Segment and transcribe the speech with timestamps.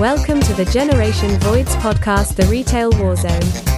[0.00, 3.68] Welcome to the Generation Voids podcast, The Retail Warzone.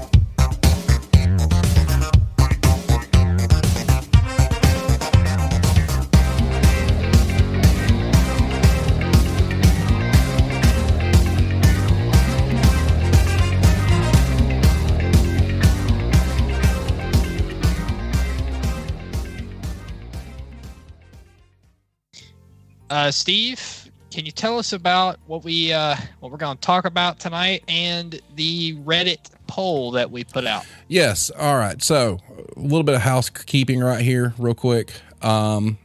[22.89, 23.82] Uh, Steve,
[24.13, 27.65] can you tell us about what we uh, what we're going to talk about tonight
[27.67, 30.67] and the Reddit poll that we put out?
[30.87, 31.31] Yes.
[31.31, 31.83] All right.
[31.83, 32.19] So
[32.55, 34.93] a little bit of housekeeping right here, real quick.
[35.23, 35.79] Um,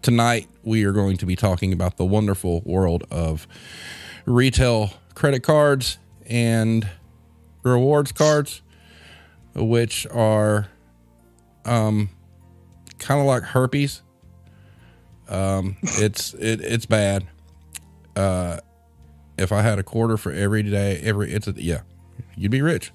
[0.00, 3.48] tonight we are going to be talking about the wonderful world of
[4.26, 6.88] retail credit cards and
[7.64, 8.62] rewards cards,
[9.56, 10.68] which are
[11.64, 12.10] um,
[13.00, 14.02] kind of like herpes.
[15.34, 17.26] Um, it's it, it's bad.
[18.14, 18.58] Uh,
[19.36, 21.80] if I had a quarter for every day, every it's a, yeah,
[22.36, 22.92] you'd be rich.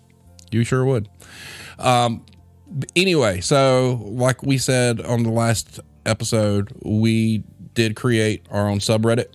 [0.51, 1.09] You sure would.
[1.77, 2.25] Um,
[2.95, 9.27] anyway, so like we said on the last episode, we did create our own subreddit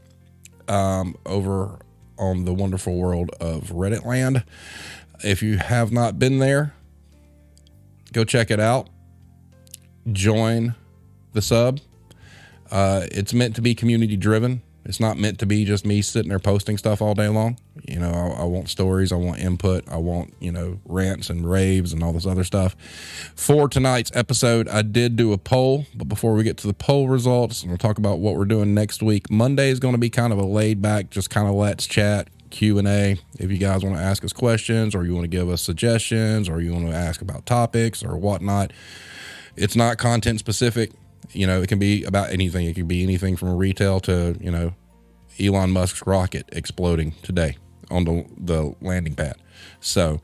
[0.67, 1.79] um, over
[2.19, 4.45] on the wonderful world of Reddit land.
[5.23, 6.75] If you have not been there,
[8.13, 8.89] go check it out.
[10.11, 10.75] Join
[11.33, 11.81] the sub.
[12.75, 14.61] Uh, it's meant to be community driven.
[14.85, 17.57] It's not meant to be just me sitting there posting stuff all day long.
[17.87, 21.49] You know, I, I, want stories, I want input, I want, you know, rants and
[21.49, 22.75] raves and all this other stuff.
[23.37, 27.09] For tonight's episode, I did do a poll, but before we get to the poll
[27.09, 29.31] results, and we'll talk about what we're doing next week.
[29.31, 32.29] Monday is going to be kind of a laid back, just kind of let's chat,
[32.51, 33.19] Q&A.
[33.39, 36.49] If you guys want to ask us questions or you want to give us suggestions
[36.49, 38.73] or you want to ask about topics or whatnot,
[39.57, 40.91] it's not content specific
[41.35, 42.67] you know, it can be about anything.
[42.67, 44.75] It can be anything from retail to, you know,
[45.41, 47.57] Elon Musk's rocket exploding today
[47.91, 49.37] on the, the landing pad.
[49.81, 50.21] So,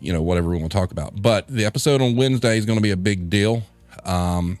[0.00, 1.20] you know, whatever we want to talk about.
[1.20, 3.62] But the episode on Wednesday is going to be a big deal.
[4.04, 4.58] Um,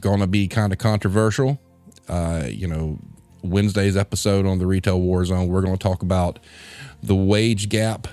[0.00, 1.60] going to be kind of controversial.
[2.08, 2.98] Uh, you know,
[3.42, 6.38] Wednesday's episode on the retail war zone, we're going to talk about
[7.02, 8.08] the wage gap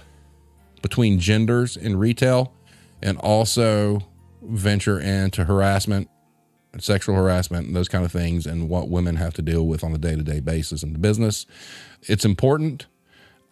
[0.82, 2.54] between genders in retail
[3.02, 4.02] and also
[4.42, 6.10] venture into harassment
[6.80, 9.94] sexual harassment and those kind of things and what women have to deal with on
[9.94, 11.46] a day-to-day basis in the business.
[12.04, 12.86] It's important.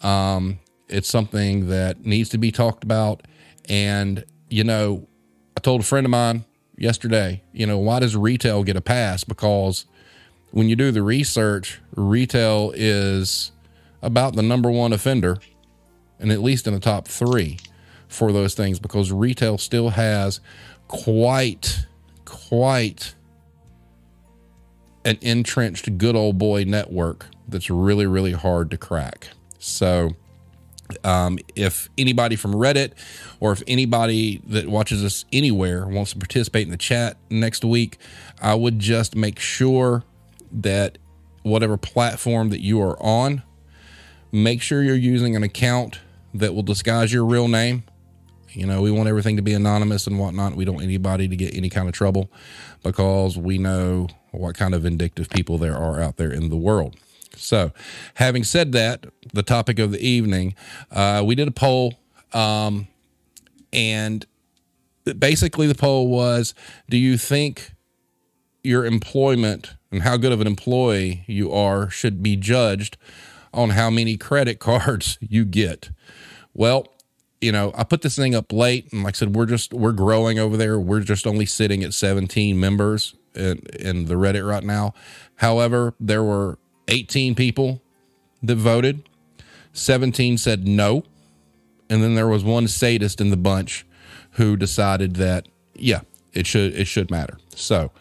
[0.01, 3.23] Um, it's something that needs to be talked about.
[3.67, 5.07] And you know
[5.55, 6.43] i told a friend of mine
[6.77, 9.23] yesterday you know why does retail get a pass?
[9.23, 9.85] Because
[10.51, 13.51] when you do the research retail is
[14.01, 15.37] about the number one offender
[16.19, 17.57] and at least in the top three
[18.07, 20.39] for those things because retail still has
[20.87, 21.85] quite
[22.49, 23.13] quite
[25.05, 29.29] an entrenched good old boy network that's really, really hard to crack.
[29.59, 30.15] So,
[31.03, 32.93] um, if anybody from Reddit
[33.39, 37.99] or if anybody that watches us anywhere wants to participate in the chat next week,
[38.41, 40.03] I would just make sure
[40.51, 40.97] that
[41.43, 43.43] whatever platform that you are on,
[44.31, 45.99] make sure you're using an account
[46.33, 47.83] that will disguise your real name
[48.53, 50.55] you know, we want everything to be anonymous and whatnot.
[50.55, 52.31] We don't want anybody to get any kind of trouble
[52.83, 56.95] because we know what kind of vindictive people there are out there in the world.
[57.35, 57.71] So,
[58.15, 60.55] having said that, the topic of the evening,
[60.91, 61.95] uh, we did a poll,
[62.33, 62.87] um,
[63.71, 64.25] and
[65.17, 66.53] basically the poll was:
[66.89, 67.71] Do you think
[68.63, 72.97] your employment and how good of an employee you are should be judged
[73.53, 75.91] on how many credit cards you get?
[76.53, 76.87] Well,
[77.41, 79.93] you know, I put this thing up late, and like I said, we're just we're
[79.93, 80.79] growing over there.
[80.79, 84.93] We're just only sitting at 17 members in, in the Reddit right now.
[85.35, 87.81] However, there were 18 people
[88.43, 89.07] that voted.
[89.73, 91.03] 17 said no,
[91.89, 93.85] and then there was one sadist in the bunch
[94.31, 96.01] who decided that yeah,
[96.33, 97.37] it should it should matter.
[97.55, 97.91] So,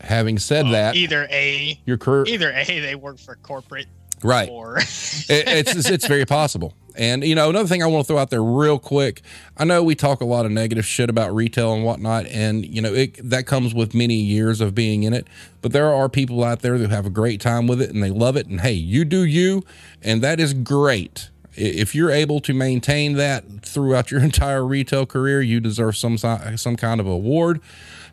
[0.00, 3.86] having said well, that, either a your career, either a they work for corporate,
[4.22, 4.48] right?
[4.48, 4.86] Or it,
[5.28, 6.74] it's it's very possible.
[6.96, 9.20] And you know, another thing I want to throw out there real quick.
[9.56, 12.80] I know we talk a lot of negative shit about retail and whatnot, and you
[12.80, 15.26] know it, that comes with many years of being in it.
[15.60, 18.10] But there are people out there who have a great time with it and they
[18.10, 18.46] love it.
[18.46, 19.62] And hey, you do you,
[20.02, 21.30] and that is great.
[21.54, 26.76] If you're able to maintain that throughout your entire retail career, you deserve some some
[26.76, 27.60] kind of award.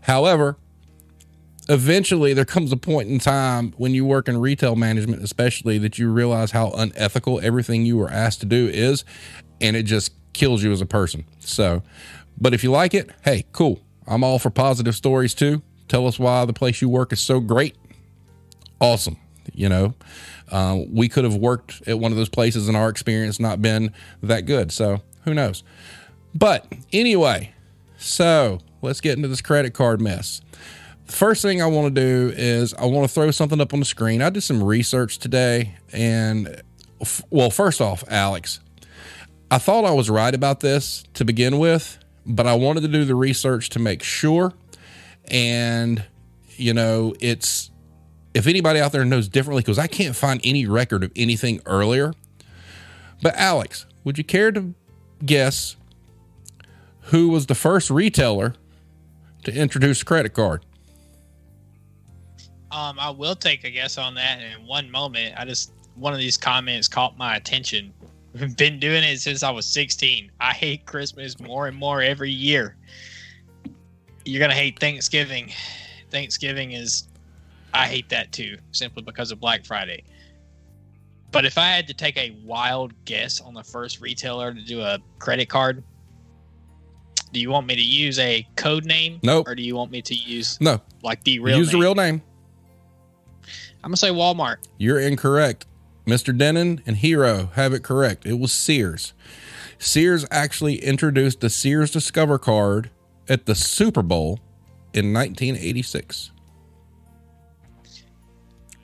[0.01, 0.57] However,
[1.69, 5.97] eventually there comes a point in time when you work in retail management especially that
[5.97, 9.05] you realize how unethical everything you were asked to do is
[9.61, 11.81] and it just kills you as a person so
[12.39, 16.19] but if you like it hey cool i'm all for positive stories too tell us
[16.19, 17.75] why the place you work is so great
[18.81, 19.17] awesome
[19.53, 19.93] You know,
[20.51, 23.93] uh, we could have worked at one of those places and our experience not been
[24.21, 24.71] that good.
[24.71, 25.63] So who knows?
[26.33, 27.53] But anyway,
[27.97, 30.41] so let's get into this credit card mess.
[31.13, 33.85] First thing I want to do is I want to throw something up on the
[33.85, 34.23] screen.
[34.23, 36.63] I did some research today, and
[36.99, 38.59] f- well, first off, Alex,
[39.51, 43.05] I thought I was right about this to begin with, but I wanted to do
[43.05, 44.53] the research to make sure.
[45.29, 46.03] And,
[46.55, 47.69] you know, it's
[48.33, 52.15] if anybody out there knows differently, because I can't find any record of anything earlier.
[53.21, 54.73] But, Alex, would you care to
[55.23, 55.75] guess
[57.11, 58.55] who was the first retailer
[59.43, 60.65] to introduce credit card?
[62.73, 65.35] Um, I will take a guess on that in one moment.
[65.37, 67.93] I just one of these comments caught my attention.
[68.39, 70.31] I've been doing it since I was 16.
[70.39, 72.75] I hate Christmas more and more every year.
[74.25, 75.51] You're gonna hate Thanksgiving.
[76.09, 77.07] Thanksgiving is
[77.75, 80.03] I hate that too, simply because of Black Friday.
[81.31, 84.81] But if I had to take a wild guess on the first retailer to do
[84.81, 85.83] a credit card,
[87.31, 89.19] do you want me to use a code name?
[89.23, 89.47] Nope.
[89.47, 92.21] Or do you want me to use No, like the real use the real name.
[93.83, 94.57] I'm gonna say Walmart.
[94.77, 95.65] You're incorrect.
[96.05, 96.37] Mr.
[96.37, 98.25] Denon and Hero have it correct.
[98.25, 99.13] It was Sears.
[99.77, 102.89] Sears actually introduced the Sears Discover card
[103.27, 104.39] at the Super Bowl
[104.93, 106.31] in 1986.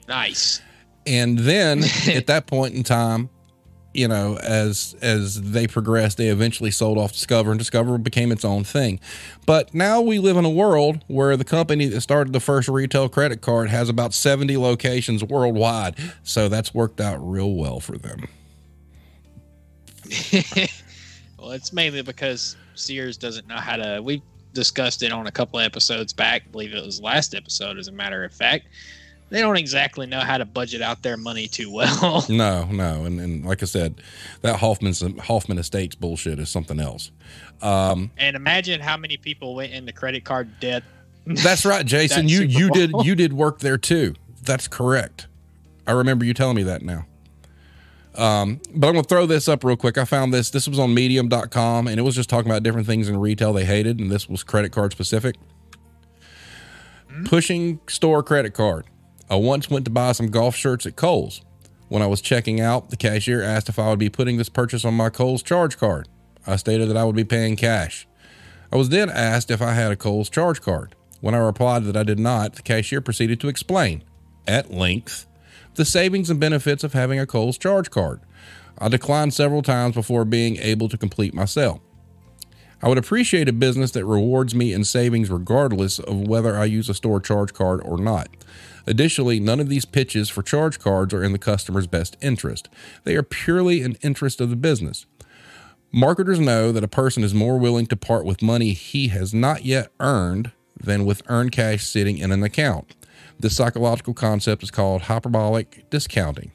[0.08, 0.60] Nice.
[1.06, 3.30] And then at that point in time,
[3.92, 8.44] you know, as as they progressed, they eventually sold off Discover and Discover became its
[8.44, 9.00] own thing.
[9.46, 13.08] But now we live in a world where the company that started the first retail
[13.08, 15.96] credit card has about 70 locations worldwide.
[16.22, 18.28] So that's worked out real well for them.
[21.38, 24.00] well, it's mainly because Sears doesn't know how to.
[24.02, 24.22] We
[24.52, 26.42] discussed it on a couple episodes back.
[26.46, 28.66] I believe it was last episode, as a matter of fact.
[29.30, 32.26] They don't exactly know how to budget out their money too well.
[32.28, 34.00] No, no, and, and like I said,
[34.42, 37.10] that Hoffman's Hoffman Estates bullshit is something else.
[37.62, 40.82] Um, and imagine how many people went into credit card debt.
[41.26, 42.26] that's right, Jason.
[42.26, 44.14] That you you did you did work there too.
[44.42, 45.28] That's correct.
[45.86, 47.06] I remember you telling me that now.
[48.16, 49.96] Um, but I'm gonna throw this up real quick.
[49.96, 50.50] I found this.
[50.50, 53.64] This was on Medium.com, and it was just talking about different things in retail they
[53.64, 55.36] hated, and this was credit card specific.
[57.24, 58.86] Pushing store credit card.
[59.30, 61.40] I once went to buy some golf shirts at Kohl's.
[61.88, 64.84] When I was checking out, the cashier asked if I would be putting this purchase
[64.84, 66.08] on my Kohl's charge card.
[66.48, 68.08] I stated that I would be paying cash.
[68.72, 70.96] I was then asked if I had a Kohl's charge card.
[71.20, 74.02] When I replied that I did not, the cashier proceeded to explain,
[74.48, 75.28] at length,
[75.76, 78.20] the savings and benefits of having a Kohl's charge card.
[78.78, 81.80] I declined several times before being able to complete my sale.
[82.82, 86.88] I would appreciate a business that rewards me in savings regardless of whether I use
[86.88, 88.28] a store charge card or not.
[88.86, 92.68] Additionally, none of these pitches for charge cards are in the customer's best interest.
[93.04, 95.06] They are purely in interest of the business.
[95.92, 99.64] Marketers know that a person is more willing to part with money he has not
[99.64, 102.94] yet earned than with earned cash sitting in an account.
[103.38, 106.52] This psychological concept is called hyperbolic discounting.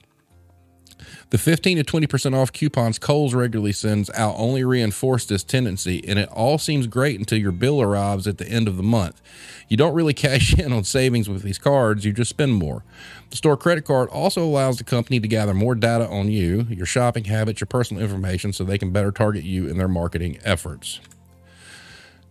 [1.35, 6.17] The 15 to 20% off coupons Kohl's regularly sends out only reinforce this tendency, and
[6.17, 9.21] it all seems great until your bill arrives at the end of the month.
[9.67, 12.85] You don't really cash in on savings with these cards, you just spend more.
[13.31, 16.85] The store credit card also allows the company to gather more data on you, your
[16.85, 21.01] shopping habits, your personal information, so they can better target you in their marketing efforts.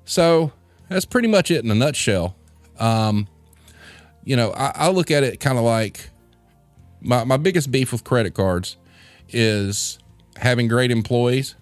[0.06, 0.50] So
[0.88, 2.36] that's pretty much it in a nutshell.
[2.78, 3.28] Um,
[4.24, 6.08] you know, I, I look at it kind of like
[7.02, 8.78] my, my biggest beef with credit cards
[9.34, 9.98] is
[10.36, 11.54] having great employees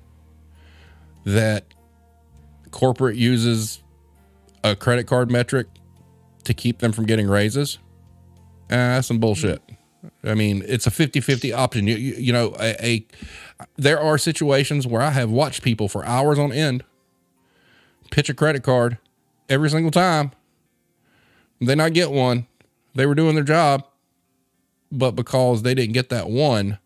[1.25, 1.64] that
[2.71, 3.83] corporate uses
[4.64, 5.67] a credit card metric
[6.45, 7.79] to keep them from getting raises.
[8.64, 9.62] Uh, that's some bullshit.
[10.25, 11.87] I mean, it's a 50 50 option.
[11.87, 13.07] You, you, you know, a, a
[13.76, 16.85] there are situations where I have watched people for hours on end
[18.12, 18.99] pitch a credit card
[19.49, 20.31] every single time.
[21.61, 22.47] They not get one.
[22.95, 23.85] They were doing their job,
[24.93, 26.79] but because they didn't get that one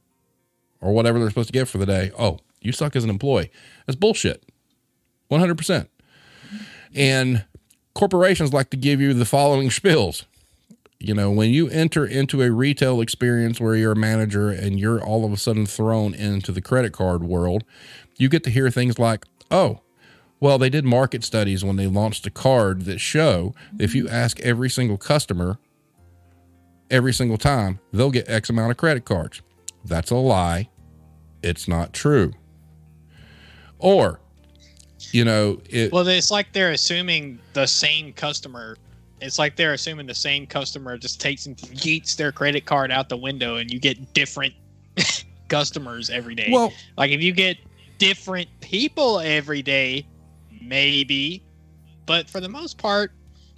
[0.81, 3.51] or whatever they're supposed to get for the day, oh, you suck as an employee.
[3.87, 4.45] That's bullshit.
[5.31, 5.89] 100%.
[6.95, 7.45] And
[7.95, 10.25] corporations like to give you the following spills.
[10.99, 15.03] You know, when you enter into a retail experience where you're a manager and you're
[15.03, 17.65] all of a sudden thrown into the credit card world,
[18.17, 19.81] you get to hear things like, oh,
[20.41, 24.41] well, they did market studies when they launched a card that show if you ask
[24.41, 25.59] every single customer
[26.91, 29.43] every single time, they'll get X amount of credit cards.
[29.89, 30.69] That's a lie.
[31.43, 32.33] It's not true.
[33.79, 34.21] Or,
[35.13, 38.77] you know, it, Well, it's like they're assuming the same customer
[39.21, 43.09] It's like they're assuming the same customer just takes and yeets their credit card out
[43.09, 44.55] the window, and you get different
[45.49, 46.49] customers every day.
[46.51, 47.57] Well, like if you get
[47.99, 50.07] different people every day,
[50.61, 51.43] maybe,
[52.05, 53.13] but for the most part,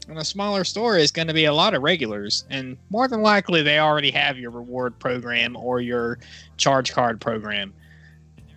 [0.09, 3.21] in a smaller store is going to be a lot of regulars, and more than
[3.21, 6.19] likely they already have your reward program or your
[6.57, 7.73] charge card program,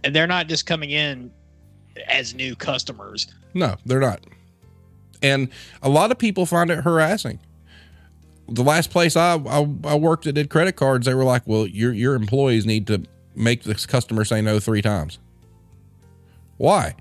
[0.03, 1.31] and they're not just coming in
[2.07, 3.27] as new customers.
[3.53, 4.21] no, they're not.
[5.21, 5.49] And
[5.83, 7.39] a lot of people find it harassing.
[8.47, 11.67] The last place I, I, I worked that did credit cards, they were like, well,
[11.67, 13.03] your, your employees need to
[13.35, 15.19] make this customer say no three times.
[16.57, 16.95] Why?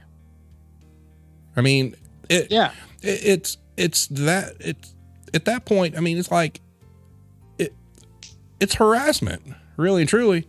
[1.57, 1.97] I mean,
[2.28, 4.95] it, Yeah, it, it's it's that it's
[5.35, 6.61] at that point i mean it's like
[7.59, 7.75] it
[8.61, 9.43] it's harassment
[9.81, 10.47] really and truly.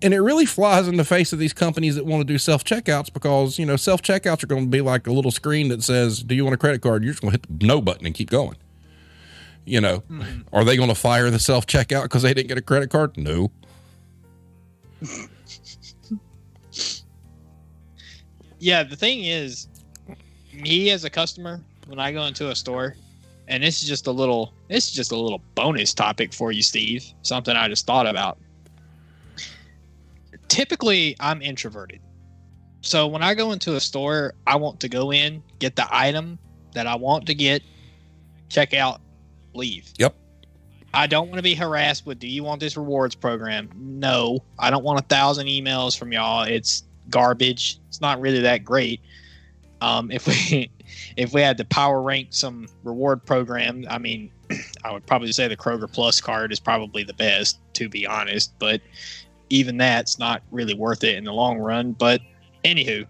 [0.00, 2.64] And it really flies in the face of these companies that want to do self
[2.64, 5.82] checkouts because you know self checkouts are going to be like a little screen that
[5.82, 7.04] says do you want a credit card?
[7.04, 8.56] You're just going to hit the no button and keep going.
[9.64, 10.00] You know?
[10.10, 10.40] Mm-hmm.
[10.52, 13.16] Are they going to fire the self checkout because they didn't get a credit card?
[13.16, 13.50] No.
[18.58, 18.84] Yeah.
[18.84, 19.66] The thing is,
[20.52, 22.96] me as a customer, when I go into a store,
[23.48, 26.62] and this is just a little, this is just a little bonus topic for you,
[26.62, 27.04] Steve.
[27.22, 28.38] Something I just thought about.
[30.48, 32.00] Typically, I'm introverted.
[32.82, 36.38] So when I go into a store, I want to go in, get the item
[36.74, 37.62] that I want to get,
[38.48, 39.00] check out,
[39.54, 39.92] leave.
[39.98, 40.16] Yep.
[40.94, 43.70] I don't want to be harassed with, do you want this rewards program?
[43.74, 46.42] No, I don't want a thousand emails from y'all.
[46.42, 47.78] It's garbage.
[47.88, 49.00] It's not really that great.
[49.82, 50.70] Um, if we
[51.16, 54.30] if we had to power rank some reward program, I mean,
[54.84, 58.54] I would probably say the Kroger Plus card is probably the best, to be honest.
[58.58, 58.80] But
[59.50, 61.92] even that's not really worth it in the long run.
[61.92, 62.20] But
[62.64, 63.06] anywho,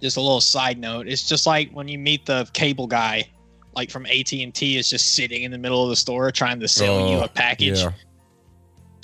[0.00, 1.06] just a little side note.
[1.06, 3.28] It's just like when you meet the cable guy,
[3.74, 6.58] like from AT and T, is just sitting in the middle of the store trying
[6.60, 7.80] to sell you Oh, a package.
[7.80, 7.92] yeah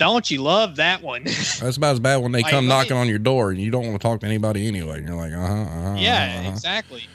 [0.02, 1.23] Don't you love that one?
[1.61, 3.87] that's about as bad when they Like, come knocking on your door and you don't
[3.87, 6.50] want to talk to anybody anyway and you're like uh-huh, uh-huh yeah, uh-huh.
[6.50, 7.06] exactly.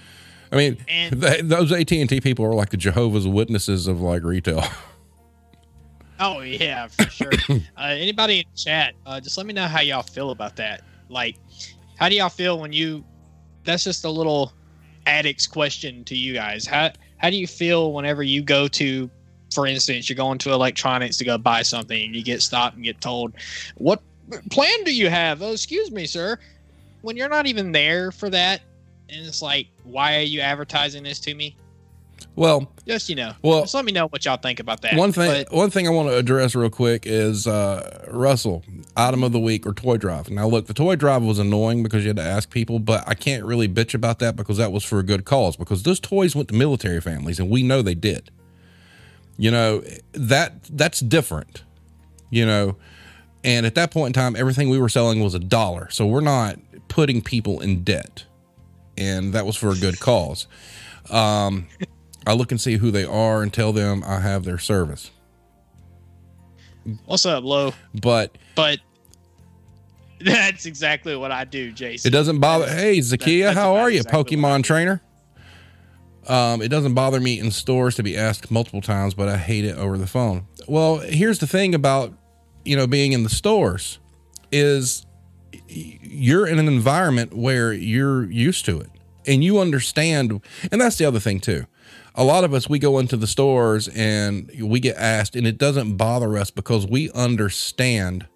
[0.53, 3.99] I mean, And- th- those AT and T people are like the Jehovah's Witnesses of
[3.99, 4.63] like retail.
[6.19, 7.31] Oh yeah, for sure.
[7.49, 10.81] uh, anybody in chat, uh, just let me know how y'all feel about that.
[11.09, 11.35] Like,
[11.99, 13.05] how do y'all feel when you?
[13.65, 14.51] That's just a little
[15.05, 16.65] addicts question to you guys.
[16.65, 19.11] How how do you feel whenever you go to,
[19.53, 22.83] for instance, you're going to electronics to go buy something, and you get stopped and
[22.83, 23.33] get told,
[23.75, 24.01] "What
[24.49, 26.37] plan do you have?" Oh, excuse me, sir.
[27.01, 28.61] When you're not even there for that,
[29.09, 31.55] and it's like, why are you advertising this to me?
[32.35, 34.95] well, Just you know, Well- just let me know what y'all think about that.
[34.95, 38.63] one thing, But- one thing I want to address real quick is uh, Russell
[38.95, 40.29] item of the week or toy drive.
[40.29, 43.13] Now, look, the toy drive was annoying because you had to ask people, but I
[43.13, 45.55] can't really bitch about that because that was for a good cause.
[45.57, 48.31] Because those toys went to military families, and we know they did.
[49.37, 51.63] You know that that's different.
[52.29, 52.75] You know,
[53.43, 56.21] and at that point in time, everything we were selling was a dollar, so we're
[56.21, 58.25] not putting people in debt,
[58.97, 60.47] and that was for a good cause.
[61.09, 61.67] Um,
[62.25, 65.11] I look and see who they are and tell them I have their service.
[67.05, 67.73] what's up, Lo?
[68.01, 68.79] But but
[70.19, 72.09] that's exactly what I do, Jason.
[72.09, 72.65] it doesn't bother.
[72.65, 75.01] That is- Hey, Zakia, that's how are you, exactly Pokemon trainer?
[76.27, 79.63] Um, it doesn't bother me in stores to be asked multiple times, but I hate
[79.63, 80.45] it over the phone.
[80.67, 82.13] Well, here's the thing about
[82.65, 83.99] you know being in the stores
[84.51, 85.05] is
[85.67, 88.89] you're in an environment where you're used to it
[89.25, 90.41] and you understand
[90.71, 91.65] and that's the other thing too.
[92.15, 95.57] A lot of us we go into the stores and we get asked and it
[95.57, 98.27] doesn't bother us because we understand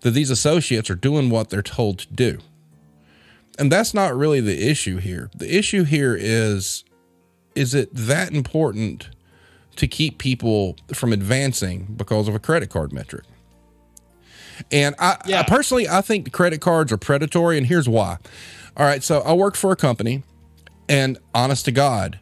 [0.00, 2.38] that these associates are doing what they're told to do.
[3.58, 5.30] And that's not really the issue here.
[5.34, 6.84] The issue here is
[7.60, 9.10] is it that important
[9.76, 13.24] to keep people from advancing because of a credit card metric
[14.70, 15.40] and I, Yeah.
[15.40, 18.18] I personally, I think credit cards are predatory, and here's why.
[18.76, 20.22] All right, so I work for a company,
[20.88, 22.18] and honest to God,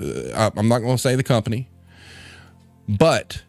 [0.00, 1.68] uh, I'm not going to say the company,
[2.88, 3.42] but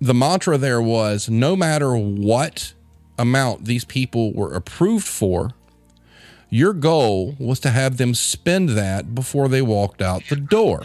[0.00, 2.74] the mantra there was no matter what
[3.18, 5.50] amount these people were approved for,
[6.52, 10.82] your goal was to have them spend that before they walked out the door.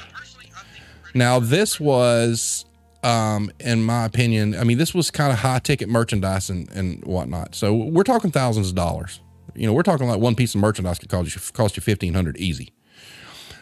[1.14, 2.64] Now, this was,
[3.04, 7.04] um, in my opinion, I mean, this was kind of high ticket merchandise and, and
[7.04, 7.54] whatnot.
[7.54, 9.20] So we're talking thousands of dollars.
[9.56, 12.38] You know, we're talking like one piece of merchandise could cost you, cost you 1500
[12.38, 12.72] easy.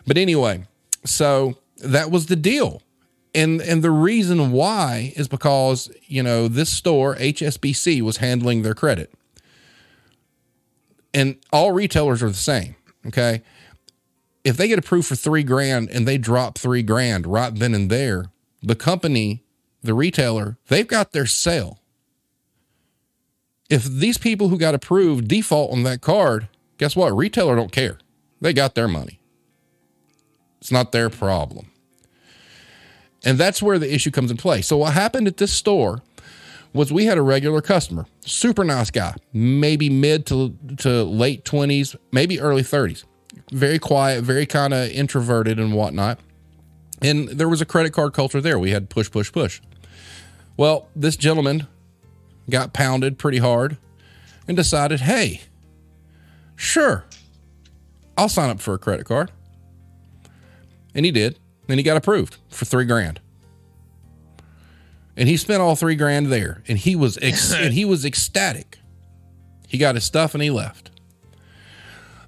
[0.06, 0.66] But anyway,
[1.06, 2.84] so that was the deal.
[3.34, 8.76] And, and the reason why is because, you know, this store, HSBC, was handling their
[8.76, 9.12] credit.
[11.16, 12.76] And all retailers are the same.
[13.08, 13.42] Okay
[14.46, 17.90] if they get approved for three grand and they drop three grand right then and
[17.90, 18.26] there,
[18.62, 19.44] the company,
[19.82, 21.80] the retailer, they've got their sale.
[23.70, 27.18] If these people who got approved default on that card, guess what?
[27.18, 27.98] Retailer don't care.
[28.40, 29.20] They got their money.
[30.62, 31.72] It's not their problem.
[33.24, 34.62] And that's where the issue comes in play.
[34.62, 36.04] So what happened at this store
[36.76, 41.96] was we had a regular customer, super nice guy, maybe mid to to late 20s,
[42.12, 43.06] maybe early 30s.
[43.52, 46.20] Very quiet, very kind of introverted and whatnot.
[47.02, 48.60] And there was a credit card culture there.
[48.60, 49.62] We had push, push, push.
[50.58, 51.68] Well, this gentleman
[52.50, 53.78] got pounded pretty hard
[54.48, 55.42] and decided, hey,
[56.56, 57.06] sure,
[58.18, 59.32] I'll sign up for a credit card.
[60.94, 61.40] And he did.
[61.68, 63.20] And he got approved for three grand.
[65.18, 66.64] And he spent all three grand there.
[66.68, 68.80] And he was ex- and he was ecstatic.
[69.68, 70.92] He got his stuff and he left.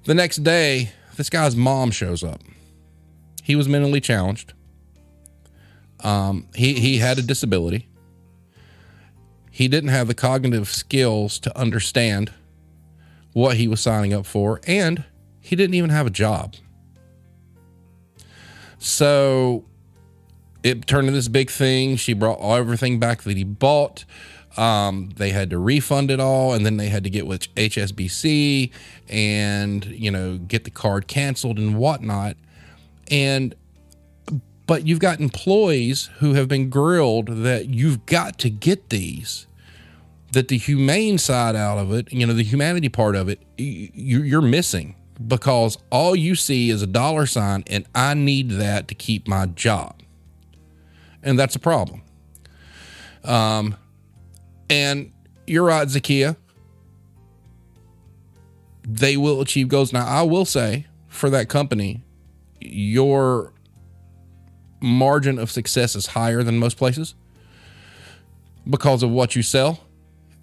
[0.04, 2.40] The next day, this guy's mom shows up.
[3.42, 4.52] He was mentally challenged.
[6.00, 7.88] Um, he he had a disability.
[9.50, 12.32] He didn't have the cognitive skills to understand
[13.32, 15.04] what he was signing up for, and
[15.40, 16.54] he didn't even have a job.
[18.78, 19.64] So
[20.68, 21.96] it turned into this big thing.
[21.96, 24.04] She brought everything back that he bought.
[24.56, 28.70] Um, they had to refund it all, and then they had to get with HSBC
[29.08, 32.36] and you know get the card canceled and whatnot.
[33.10, 33.54] And
[34.68, 39.46] but you've got employees who have been grilled that you've got to get these.
[40.32, 44.22] That the humane side out of it, you know, the humanity part of it, you,
[44.22, 44.94] you're missing
[45.26, 49.46] because all you see is a dollar sign, and I need that to keep my
[49.46, 49.97] job,
[51.22, 52.02] and that's a problem.
[53.24, 53.76] Um,
[54.70, 55.12] and
[55.46, 56.36] you're right, Zakia.
[58.82, 59.92] They will achieve goals.
[59.92, 62.02] Now, I will say for that company,
[62.60, 63.52] your
[64.80, 67.14] margin of success is higher than most places
[68.68, 69.80] because of what you sell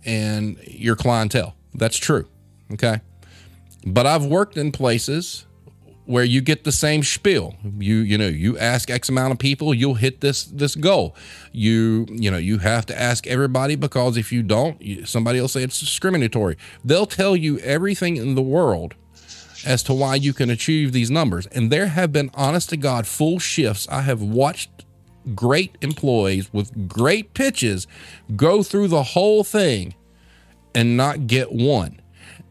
[0.04, 1.56] and your clientele.
[1.74, 2.28] That's true.
[2.74, 3.00] Okay.
[3.86, 5.45] But I've worked in places
[6.06, 7.56] where you get the same spiel.
[7.78, 11.16] You you know, you ask X amount of people, you'll hit this this goal.
[11.52, 15.64] You you know, you have to ask everybody because if you don't, somebody will say
[15.64, 16.58] it's discriminatory.
[16.84, 18.96] They'll tell you everything in the world
[19.66, 21.48] as to why you can achieve these numbers.
[21.48, 23.88] And there have been honest to God full shifts.
[23.90, 24.86] I have watched
[25.34, 27.88] great employees with great pitches
[28.36, 29.96] go through the whole thing
[30.76, 32.00] and not get one.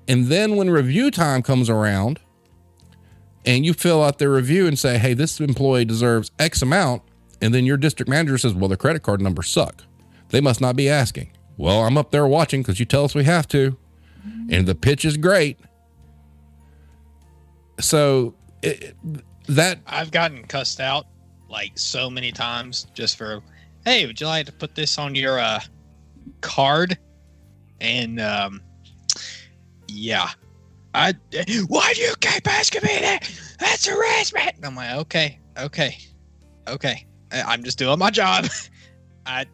[0.09, 2.21] And then when review time comes around
[3.45, 7.03] and you fill out their review and say, hey, this employee deserves X amount,
[7.41, 9.85] and then your district manager says, well, the credit card numbers suck.
[10.31, 11.31] They must not be asking.
[11.57, 13.77] Well, I'm up there watching because you tell us we have to.
[14.51, 15.59] And the pitch is great.
[17.81, 18.97] So it,
[19.49, 21.07] that I've gotten cussed out
[21.49, 23.43] like so many times just for,
[23.85, 25.61] hey, would you like to put this on your uh,
[26.41, 26.99] card?
[27.81, 28.63] And um,
[29.89, 30.31] yeah,
[30.95, 31.13] I
[31.67, 33.29] why do you keep asking me that?
[33.59, 34.55] That's harassment.
[34.63, 35.99] I'm like, okay, okay,
[36.69, 37.07] okay.
[37.33, 38.47] I- I'm just doing my job.
[39.27, 39.47] I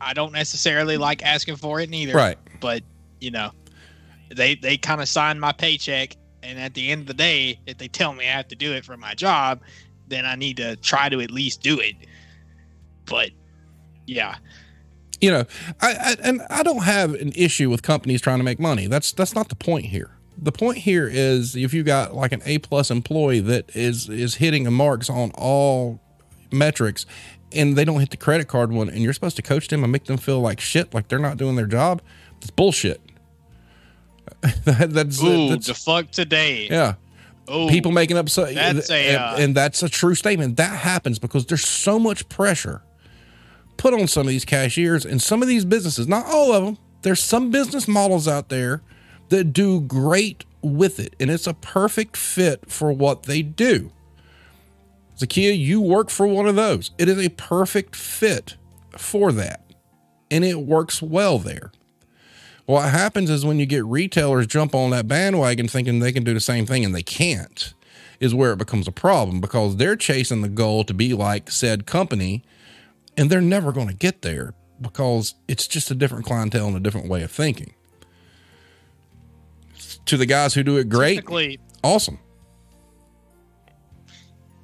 [0.00, 2.14] I don't necessarily like asking for it neither.
[2.14, 2.38] right.
[2.60, 2.82] But
[3.20, 3.50] you know,
[4.34, 7.78] they they kind of sign my paycheck, and at the end of the day, if
[7.78, 9.60] they tell me I have to do it for my job,
[10.08, 11.94] then I need to try to at least do it.
[13.06, 13.30] But
[14.06, 14.36] yeah,
[15.20, 15.44] you know,
[15.80, 18.86] I, I and I don't have an issue with companies trying to make money.
[18.86, 20.10] That's that's not the point here.
[20.36, 24.36] The point here is if you got like an A plus employee that is is
[24.36, 26.00] hitting the marks on all
[26.52, 27.06] metrics,
[27.52, 29.92] and they don't hit the credit card one, and you're supposed to coach them and
[29.92, 32.02] make them feel like shit, like they're not doing their job.
[32.40, 33.00] It's bullshit.
[34.64, 36.68] That- that's ooh, that's the fuck today.
[36.70, 36.94] yeah.
[37.50, 40.56] Ooh, People making up so That's a, and, uh, and that's a true statement.
[40.56, 42.82] That happens because there's so much pressure
[43.76, 46.78] put on some of these cashiers and some of these businesses, not all of them.
[47.02, 48.80] There's some business models out there
[49.28, 53.90] that do great with it, and it's a perfect fit for what they do.
[55.18, 56.90] Zakia, you work for one of those.
[56.98, 58.56] It is a perfect fit
[58.96, 59.64] for that,
[60.30, 61.72] and it works well there.
[62.66, 66.32] What happens is when you get retailers jump on that bandwagon thinking they can do
[66.32, 67.74] the same thing and they can't,
[68.20, 71.86] is where it becomes a problem because they're chasing the goal to be like said
[71.86, 72.42] company
[73.16, 76.80] and they're never going to get there because it's just a different clientele and a
[76.80, 77.74] different way of thinking.
[80.06, 82.18] To the guys who do it great, Typically, awesome.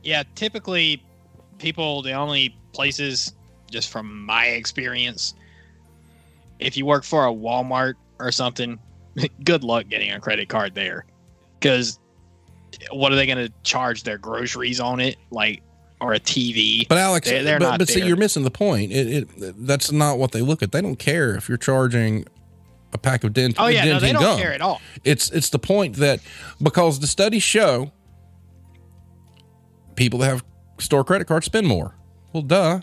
[0.03, 1.03] yeah, typically
[1.59, 3.35] people the only places
[3.71, 5.35] just from my experience
[6.59, 8.79] if you work for a Walmart or something,
[9.45, 11.05] good luck getting a credit card there.
[11.61, 11.99] Cuz
[12.91, 15.17] what are they going to charge their groceries on it?
[15.31, 15.63] Like,
[16.01, 16.87] or a TV?
[16.89, 18.93] But Alex, They're- they're but, not but see, you're missing the point.
[18.93, 20.71] It, it that's not what they look at.
[20.73, 22.27] They don't care if you're charging
[22.93, 23.57] a pack of dent.
[23.59, 24.39] Oh yeah, no, they don't gum.
[24.39, 24.81] care at all.
[25.05, 26.21] It's it's the point that
[26.63, 27.93] because the studies show
[29.97, 30.45] people that have
[30.79, 31.95] store credit cards spend more.
[32.33, 32.81] Well, duh,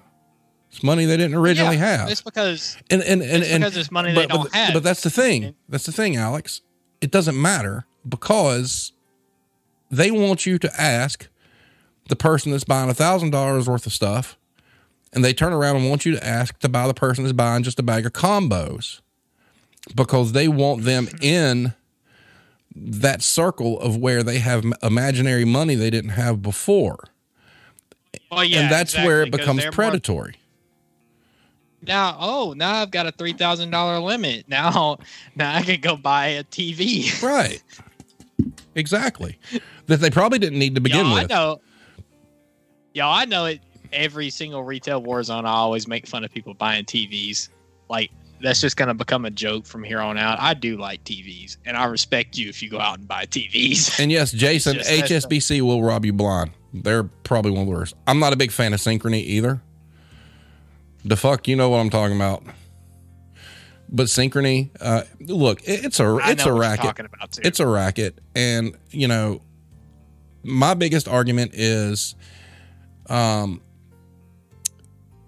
[0.69, 2.09] it's money they didn't originally yeah, have.
[2.09, 4.73] It's because and and and, it's and because it's money but, they don't but, have.
[4.73, 5.55] But that's the thing.
[5.69, 6.61] That's the thing, Alex.
[7.01, 8.93] It doesn't matter because
[9.91, 11.27] they want you to ask
[12.09, 14.37] the person that's buying a thousand dollars worth of stuff,
[15.13, 17.63] and they turn around and want you to ask to buy the person that's buying
[17.63, 19.01] just a bag of combos
[19.95, 21.73] because they want them in
[22.75, 27.05] that circle of where they have imaginary money they didn't have before.
[28.31, 30.35] well, yeah, and that's where it becomes they're more- predatory.
[31.81, 34.45] now, oh, now I've got a three thousand dollar limit.
[34.49, 34.97] Now,
[35.35, 37.21] now I can go buy a TV.
[37.23, 37.61] Right.
[38.75, 39.39] Exactly.
[39.87, 41.29] that they probably didn't need to begin I with.
[41.29, 41.59] know.
[42.93, 43.59] Yo, I know it.
[43.91, 47.49] Every single retail war zone, I always make fun of people buying TVs.
[47.89, 50.39] Like that's just gonna become a joke from here on out.
[50.39, 53.99] I do like TVs, and I respect you if you go out and buy TVs.
[53.99, 56.51] And yes, Jason, just- HSBC will rob you blind.
[56.73, 57.95] They're probably one of the worst.
[58.05, 59.61] I'm not a big fan of Synchrony either.
[61.05, 62.43] The fuck, you know what I'm talking about.
[63.89, 66.85] But Synchrony, uh, look, it's a it's a racket.
[66.85, 67.41] talking about too.
[67.45, 69.41] It's a racket, and you know,
[70.43, 72.15] my biggest argument is,
[73.09, 73.61] um,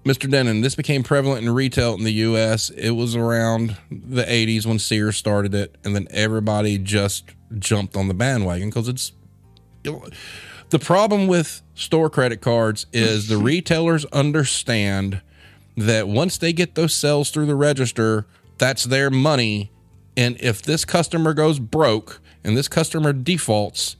[0.09, 0.27] Mr.
[0.27, 0.61] Denon.
[0.61, 2.71] This became prevalent in retail in the U.S.
[2.71, 7.25] It was around the '80s when Sears started it, and then everybody just
[7.59, 9.11] jumped on the bandwagon because it's.
[9.83, 15.21] The problem with store credit cards is the retailers understand
[15.77, 18.25] that once they get those sales through the register,
[18.57, 19.71] that's their money.
[20.17, 23.95] And if this customer goes broke and this customer defaults,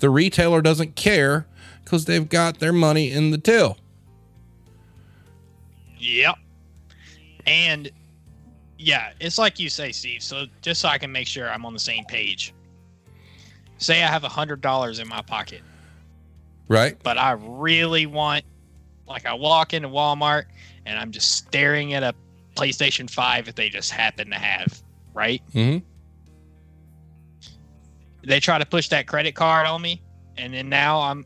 [0.00, 1.46] the retailer doesn't care
[1.84, 3.76] because they've got their money in the till.
[6.02, 6.34] Yep.
[7.46, 7.90] And
[8.78, 10.22] yeah, it's like you say, Steve.
[10.22, 12.52] So just so I can make sure I'm on the same page.
[13.78, 15.60] Say I have a hundred dollars in my pocket,
[16.68, 16.96] Right?
[17.02, 18.44] but I really want,
[19.08, 20.44] like, I walk into Walmart
[20.86, 22.14] and I'm just staring at a
[22.54, 24.82] PlayStation Five that they just happen to have,
[25.14, 25.42] right?
[25.54, 25.84] Mm-hmm.
[28.24, 30.00] They try to push that credit card on me,
[30.36, 31.24] and then now I'm,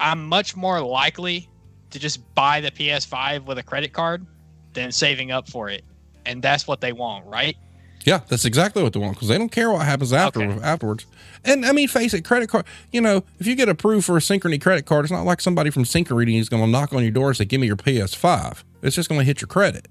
[0.00, 1.48] I'm much more likely
[1.90, 4.24] to just buy the PS5 with a credit card
[4.72, 5.82] than saving up for it,
[6.26, 7.56] and that's what they want, right?
[8.04, 10.62] Yeah, that's exactly what they want because they don't care what happens after Okay.
[10.64, 11.04] afterwards.
[11.44, 12.64] And I mean, face it, credit card.
[12.92, 15.68] You know, if you get approved for a Synchrony credit card, it's not like somebody
[15.70, 18.64] from Synchrony is going to knock on your door and say, "Give me your PS5."
[18.82, 19.86] It's just going to hit your credit.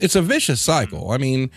[0.00, 1.10] It's a vicious cycle.
[1.10, 1.50] I mean,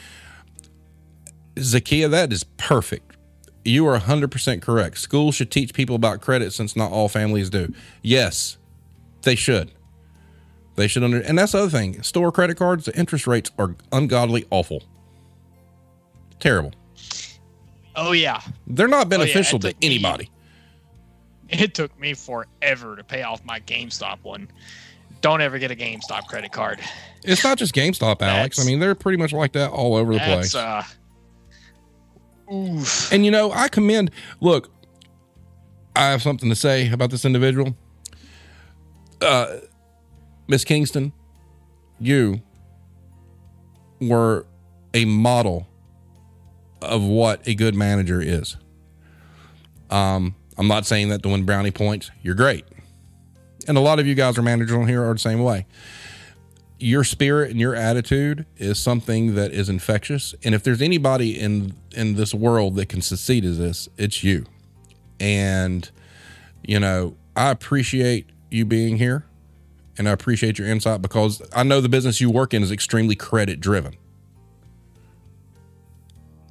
[1.55, 3.15] Zakia, that is perfect.
[3.63, 4.97] You are 100% correct.
[4.97, 7.71] Schools should teach people about credit since not all families do.
[8.01, 8.57] Yes,
[9.23, 9.71] they should.
[10.75, 12.01] They should under and that's the other thing.
[12.03, 14.83] Store credit cards, the interest rates are ungodly awful.
[16.39, 16.71] Terrible.
[17.95, 20.29] Oh yeah, They're not Oh, yeah, beneficial to me- anybody.
[21.49, 24.49] it took me forever to pay off my GameStop one.
[25.19, 26.79] Don't ever get a GameStop credit card.
[27.23, 28.59] It's not just GameStop, Alex.
[28.59, 30.55] I mean, they're pretty much like that all over the place.
[30.55, 30.83] uh,
[32.51, 33.11] oof.
[33.11, 34.11] And you know, I commend.
[34.39, 34.71] Look,
[35.95, 37.75] I have something to say about this individual.
[39.21, 39.57] Uh,
[40.47, 41.13] Miss Kingston,
[41.99, 42.41] you
[44.01, 44.45] were
[44.93, 45.67] a model
[46.81, 48.57] of what a good manager is.
[49.89, 52.09] Um, I'm not saying that to win brownie points.
[52.23, 52.65] You're great,
[53.67, 55.67] and a lot of you guys are managers on here are the same way.
[56.79, 61.73] Your spirit and your attitude is something that is infectious, and if there's anybody in
[61.95, 64.45] in this world that can succeed as this, it's you.
[65.19, 65.89] And
[66.63, 69.25] you know, I appreciate you being here,
[69.97, 73.15] and I appreciate your insight because I know the business you work in is extremely
[73.15, 73.95] credit driven.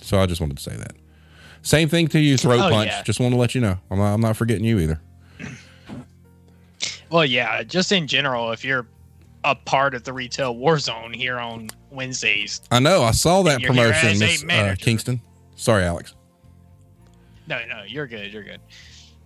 [0.03, 0.93] So I just wanted to say that.
[1.63, 2.89] Same thing to you, throat Oh, punch.
[2.91, 3.03] yeah.
[3.03, 3.79] Just want to let you know.
[3.91, 5.01] I'm not, I'm not forgetting you either.
[7.11, 8.87] Well, yeah, just in general, if you're
[9.45, 13.03] a part of the retail war zone here on Wednesdays, I know.
[13.03, 14.75] I saw that promotion, Miss uh.
[14.79, 15.21] Kingston.
[15.57, 16.15] Sorry, Alex.
[17.49, 18.61] no, no, you're good, you're good.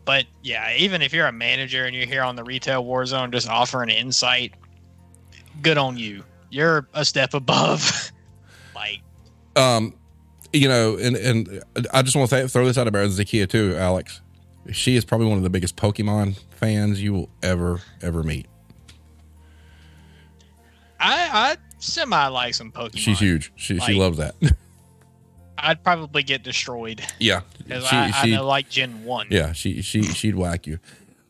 [0.04, 3.32] But yeah, even if you're a manager and you're here on the retail war zone,
[3.32, 4.54] just offering insight,
[5.62, 6.24] good on you.
[6.50, 8.12] You're a step above.
[8.74, 9.00] like,
[9.56, 9.94] um,
[10.52, 11.62] you know, and and
[11.92, 14.20] I just want to th- throw this out about Zakia too, Alex.
[14.72, 18.46] She is probably one of the biggest Pokemon fans you will ever ever meet.
[21.00, 22.98] I, I semi like some Pokemon.
[22.98, 23.52] She's huge.
[23.56, 24.34] She she loves that.
[25.58, 29.26] I'd probably get destroyed Yeah, she, I, I she- know like Gen One.
[29.30, 30.78] yeah, she she she'd whack you.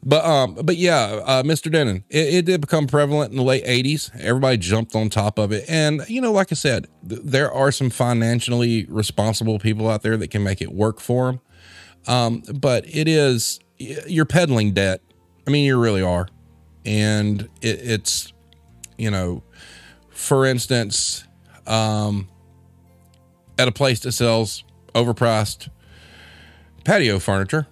[0.06, 1.72] But um, but yeah, uh, Mr.
[1.72, 4.10] Denon, it, it did become prevalent in the late '80s.
[4.20, 7.72] Everybody jumped on top of it, and you know, like I said, th- there are
[7.72, 11.40] some financially responsible people out there that can make it work for them.
[12.06, 15.00] Um, but it is you're peddling debt.
[15.46, 16.28] I mean, you really are,
[16.84, 18.30] and it, it's
[18.98, 19.42] you know,
[20.10, 21.24] for instance,
[21.66, 22.28] um,
[23.59, 24.64] at a place that sells
[24.95, 25.69] overpriced
[26.85, 27.67] patio furniture,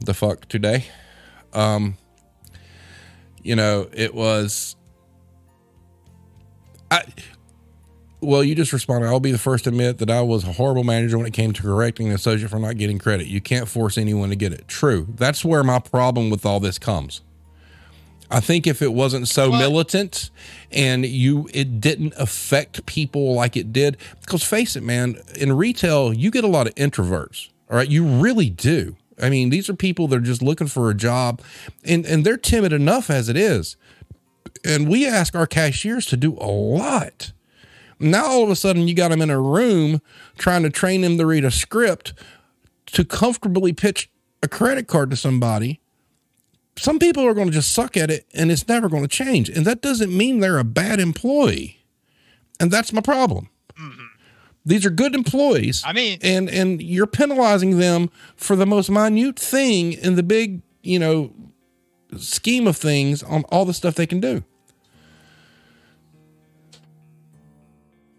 [0.00, 0.86] the fuck today.
[1.52, 1.96] Um,
[3.42, 4.76] you know, it was.
[6.90, 7.04] I.
[8.20, 9.08] Well, you just responded.
[9.08, 11.52] I'll be the first to admit that I was a horrible manager when it came
[11.52, 13.26] to correcting an associate for not getting credit.
[13.26, 14.68] You can't force anyone to get it.
[14.68, 15.08] True.
[15.16, 17.22] That's where my problem with all this comes.
[18.32, 19.58] I think if it wasn't so What?
[19.58, 20.30] militant
[20.70, 26.12] and you it didn't affect people like it did, because face it, man, in retail
[26.12, 27.48] you get a lot of introverts.
[27.70, 28.96] All right, you really do.
[29.20, 31.42] I mean, these are people that are just looking for a job,
[31.84, 33.76] and and they're timid enough as it is.
[34.64, 37.32] And we ask our cashiers to do a lot.
[38.00, 40.00] Now all of a sudden you got them in a room
[40.38, 42.14] trying to train them to read a script
[42.86, 44.10] to comfortably pitch
[44.42, 45.80] a credit card to somebody
[46.76, 49.48] some people are going to just suck at it and it's never going to change.
[49.48, 51.84] And that doesn't mean they're a bad employee.
[52.58, 53.48] And that's my problem.
[53.78, 54.04] Mm-hmm.
[54.64, 55.82] These are good employees.
[55.84, 60.62] I mean- and and you're penalizing them for the most minute thing in the big,
[60.82, 61.32] you know,
[62.16, 64.44] scheme of things on all the stuff they can do.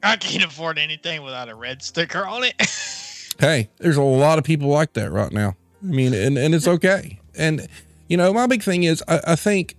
[0.01, 2.55] I can't afford anything without a red sticker on it.
[3.39, 5.55] Hey, there's a lot of people like that right now.
[5.81, 7.19] I mean, and, and it's okay.
[7.35, 7.67] And,
[8.07, 9.75] you know, my big thing is I, I think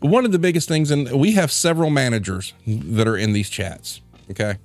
[0.00, 4.00] one of the biggest things, and we have several managers that are in these chats.
[4.30, 4.56] Okay.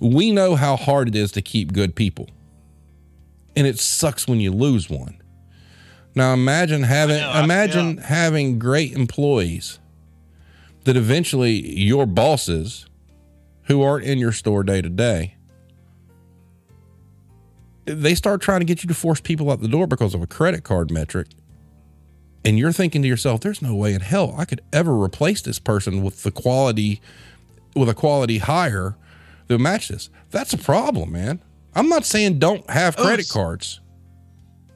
[0.00, 2.28] We know how hard it is to keep good people.
[3.56, 5.20] And it sucks when you lose one.
[6.14, 8.06] Now imagine having know, I- imagine yeah.
[8.06, 9.78] having great employees
[10.84, 12.86] that eventually your bosses
[13.64, 15.34] who aren't in your store day to day
[17.96, 20.26] they start trying to get you to force people out the door because of a
[20.26, 21.28] credit card metric.
[22.44, 25.58] And you're thinking to yourself, there's no way in hell I could ever replace this
[25.58, 27.00] person with the quality,
[27.74, 28.96] with a quality higher
[29.48, 30.08] that match this.
[30.30, 31.42] That's a problem, man.
[31.74, 33.80] I'm not saying don't have Oh, credit cards.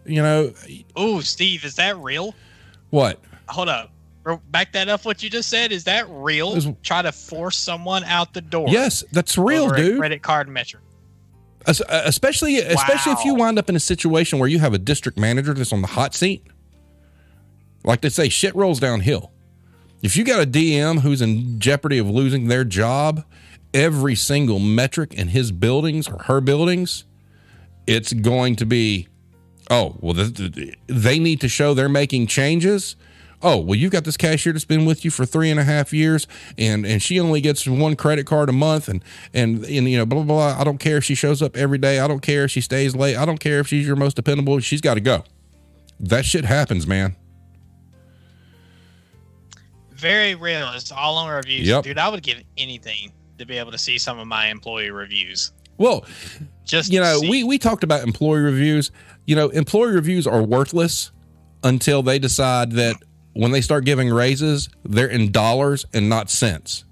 [0.04, 0.52] You know,
[0.96, 2.34] oh, Steve, is that real?
[2.90, 3.20] what?
[3.48, 3.90] Hold up.
[4.50, 5.04] Back that up.
[5.04, 6.56] What you just said is that real?
[6.82, 8.66] Try to force someone out the door.
[8.68, 9.98] Yes, that's real, dude.
[9.98, 10.82] Credit card metric.
[11.66, 15.18] Uh, especially especially if you wind up in a situation where you have a district
[15.18, 16.44] manager that's on the hot seat
[17.84, 19.32] like they say shit rolls downhill.
[20.02, 23.24] If you got a dm who's in jeopardy of losing their job
[23.72, 27.04] every single metric in his buildings or her buildings
[27.86, 29.08] it's going to be
[29.70, 32.96] oh well th- th- they need to show they're making changes.
[33.44, 35.92] Oh well you've got this cashier that's been with you for three and a half
[35.92, 39.02] years and and she only gets one credit card a month and
[39.34, 40.60] and, and you know blah, blah blah.
[40.60, 41.98] I don't care if she shows up every day.
[41.98, 43.16] I don't care if she stays late.
[43.16, 44.58] I don't care if she's your most dependable.
[44.60, 45.24] She's got to go.
[45.98, 47.16] That shit happens man
[50.02, 50.72] Very real.
[50.74, 51.68] It's all on reviews.
[51.68, 51.84] Yep.
[51.84, 55.52] Dude, I would give anything to be able to see some of my employee reviews.
[55.78, 56.04] well
[56.64, 57.30] Just you know see.
[57.30, 58.90] we we talked about employee reviews
[59.26, 61.10] you know employee reviews are worthless
[61.64, 62.96] until they decide that
[63.32, 66.84] when they start giving raises they're in dollars and not cents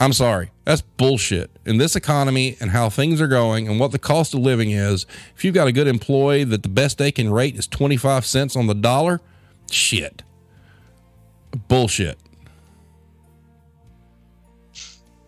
[0.00, 3.98] i'm sorry that's bullshit in this economy and how things are going and what the
[3.98, 7.30] cost of living is if you've got a good employee that the best they can
[7.30, 9.20] rate is 25 cents on the dollar
[9.70, 10.22] shit
[11.68, 12.18] bullshit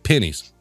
[0.03, 0.53] pennies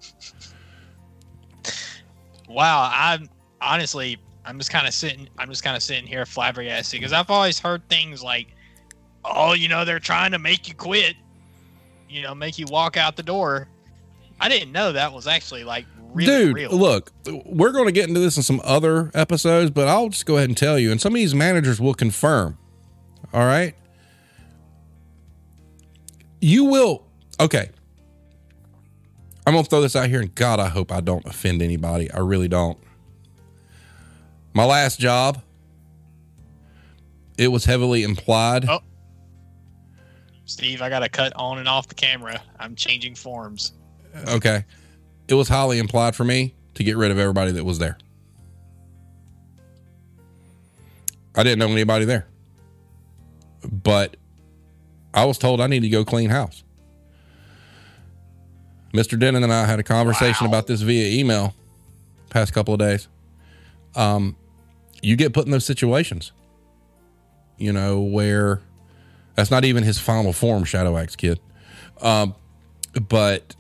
[2.49, 3.29] wow i'm
[3.61, 7.29] honestly i'm just kind of sitting i'm just kind of sitting here flabbergasted because i've
[7.29, 8.47] always heard things like
[9.23, 11.15] oh you know they're trying to make you quit
[12.09, 13.67] you know make you walk out the door
[14.39, 17.11] i didn't know that was actually like really Dude, real look,
[17.45, 20.49] we're going to get into this in some other episodes, but I'll just go ahead
[20.49, 22.57] and tell you, and some of these managers will confirm.
[23.33, 23.75] All right.
[26.39, 27.05] You will,
[27.39, 27.71] okay.
[29.45, 32.11] I'm going to throw this out here, and God, I hope I don't offend anybody.
[32.11, 32.77] I really don't.
[34.53, 35.41] My last job,
[37.37, 38.65] it was heavily implied.
[38.67, 38.79] Oh.
[40.45, 43.73] steve i gotta cut on and off the camera i'm changing forms
[44.27, 44.65] Okay.
[45.27, 47.97] It was highly implied for me to get rid of everybody that was there.
[51.35, 52.27] I didn't know anybody there.
[53.69, 54.17] But
[55.17, 56.63] I was told I need to go clean house.
[58.93, 59.19] Mr.
[59.19, 60.51] Denon and I had a conversation Wow.
[60.51, 61.53] about this via email.
[62.29, 63.07] past couple of days.
[63.95, 64.35] Um,
[65.01, 66.33] you get put in those situations,
[67.57, 68.59] you know, where
[69.35, 71.39] that's not even his final form, Shadow Axe kid.
[72.01, 72.35] Um,
[73.09, 73.55] but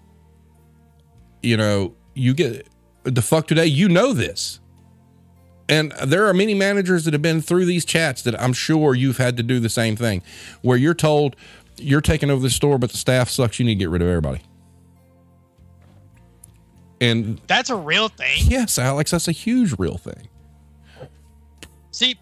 [1.41, 2.67] you know, you get
[3.03, 3.65] the fuck today.
[3.67, 4.59] You know this,
[5.69, 9.17] and there are many managers that have been through these chats that I'm sure you've
[9.17, 10.21] had to do the same thing,
[10.61, 11.35] where you're told
[11.77, 13.59] you're taking over the store, but the staff sucks.
[13.59, 14.41] You need to get rid of everybody.
[16.99, 18.39] And That's a real thing.
[18.47, 20.27] yes, Alex, that's a huge real thing.
[21.91, 22.15] See,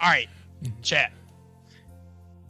[0.00, 0.28] all right,
[0.82, 1.12] chat.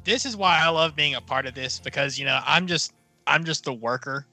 [0.04, 2.92] This is why I love being a part of this because you know I'm just
[3.26, 4.26] I'm just the worker,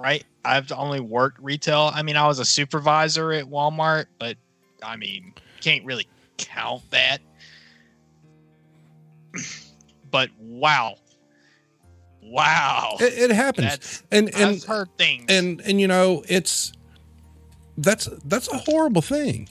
[0.00, 0.24] right?
[0.44, 1.90] I've only worked retail.
[1.94, 4.36] I mean, I was a supervisor at Walmart, but
[4.82, 6.06] I mean, can't really
[6.38, 7.18] count that.
[10.10, 10.96] but wow,
[12.22, 15.26] wow, It, it happens, that's and and I've heard things.
[15.28, 16.72] and and you know it's
[17.78, 19.48] that's that's a horrible thing.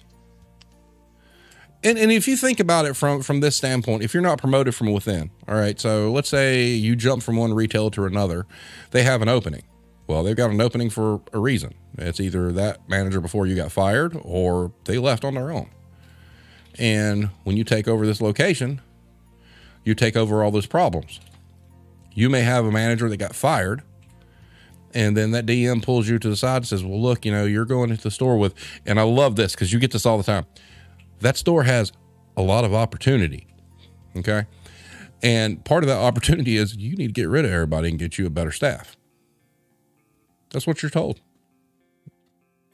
[1.83, 4.75] And and if you think about it from from this standpoint if you're not promoted
[4.75, 8.45] from within all right so let's say you jump from one retailer to another
[8.91, 9.63] they have an opening.
[10.05, 11.73] Well they've got an opening for a reason.
[11.97, 15.71] It's either that manager before you got fired or they left on their own
[16.79, 18.81] and when you take over this location
[19.83, 21.19] you take over all those problems
[22.13, 23.81] you may have a manager that got fired
[24.93, 27.45] and then that DM pulls you to the side and says, Well, look, you know,
[27.45, 28.53] you're going into the store with,
[28.85, 30.45] and I love this because you get this all the time.
[31.19, 31.91] That store has
[32.35, 33.47] a lot of opportunity.
[34.15, 34.45] Okay.
[35.23, 38.17] And part of that opportunity is you need to get rid of everybody and get
[38.17, 38.97] you a better staff.
[40.49, 41.21] That's what you're told.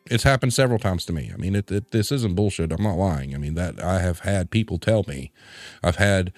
[0.10, 1.32] It's happened several times to me.
[1.34, 2.72] I mean, it, it, this isn't bullshit.
[2.72, 3.34] I'm not lying.
[3.36, 5.32] I mean, that I have had people tell me,
[5.84, 6.34] I've had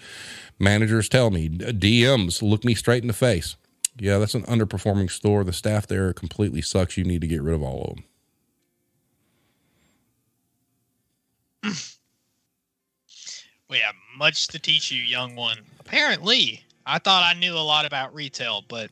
[0.57, 3.55] managers tell me, DMs look me straight in the face.
[3.97, 5.43] Yeah, that's an underperforming store.
[5.43, 6.97] The staff there completely sucks.
[6.97, 8.05] You need to get rid of all of them.
[13.69, 15.59] We have much to teach you, young one.
[15.79, 18.89] Apparently, I thought I knew a lot about retail, but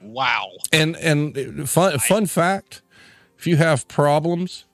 [0.00, 0.50] wow.
[0.72, 2.80] And and fun fun fact,
[3.38, 4.64] if you have problems,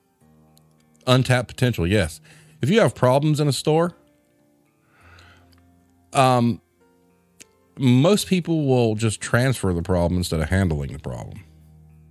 [1.05, 2.21] untapped potential, yes.
[2.61, 3.93] If you have problems in a store,
[6.13, 6.61] um
[7.77, 11.43] most people will just transfer the problem instead of handling the problem.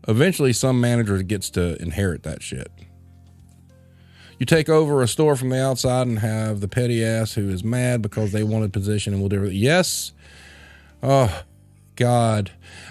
[0.08, 2.68] Eventually some manager gets to inherit that shit.
[4.40, 7.62] You take over a store from the outside and have the petty ass who is
[7.62, 9.58] mad because they wanted position and will do everything.
[9.58, 10.12] Yes.
[11.00, 11.42] Oh
[12.02, 12.50] God.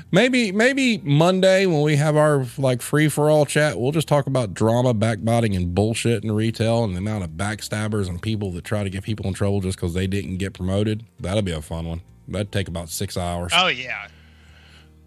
[0.09, 4.25] Maybe maybe Monday when we have our like free for all chat, we'll just talk
[4.27, 8.63] about drama, backbiting, and bullshit in retail and the amount of backstabbers and people that
[8.63, 11.03] try to get people in trouble just because they didn't get promoted.
[11.19, 12.01] That'll be a fun one.
[12.27, 13.51] That'd take about six hours.
[13.55, 14.07] Oh yeah.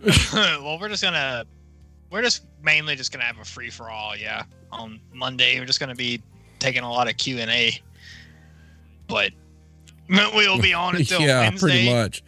[0.35, 1.45] well, we're just gonna
[2.11, 4.15] we're just mainly just gonna have a free for all.
[4.17, 6.23] Yeah, on Monday we're just gonna be
[6.59, 7.81] taking a lot of Q and A,
[9.07, 9.33] but
[10.09, 11.67] we'll be on until yeah, Wednesday.
[11.67, 12.23] pretty much.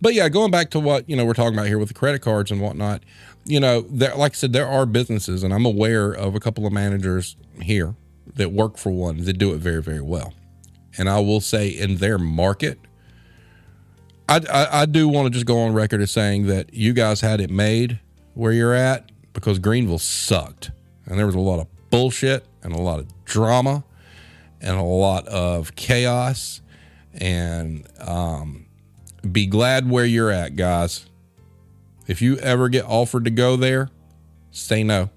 [0.00, 2.22] But yeah, going back to what you know we're talking about here with the credit
[2.22, 3.02] cards and whatnot.
[3.44, 6.66] You know, there, like I said, there are businesses, and I'm aware of a couple
[6.66, 7.94] of managers here
[8.34, 10.34] that work for one that do it very, very well.
[10.96, 12.78] And I will say, in their market,
[14.28, 17.20] I, I, I do want to just go on record as saying that you guys
[17.20, 17.98] had it made
[18.34, 20.70] where you're at because Greenville sucked,
[21.06, 23.84] and there was a lot of bullshit and a lot of drama
[24.60, 26.60] and a lot of chaos
[27.14, 28.66] and um,
[29.30, 31.06] be glad where you're at, guys.
[32.06, 33.90] If you ever get offered to go there,
[34.50, 35.10] say no.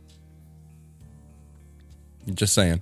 [2.33, 2.81] Just saying.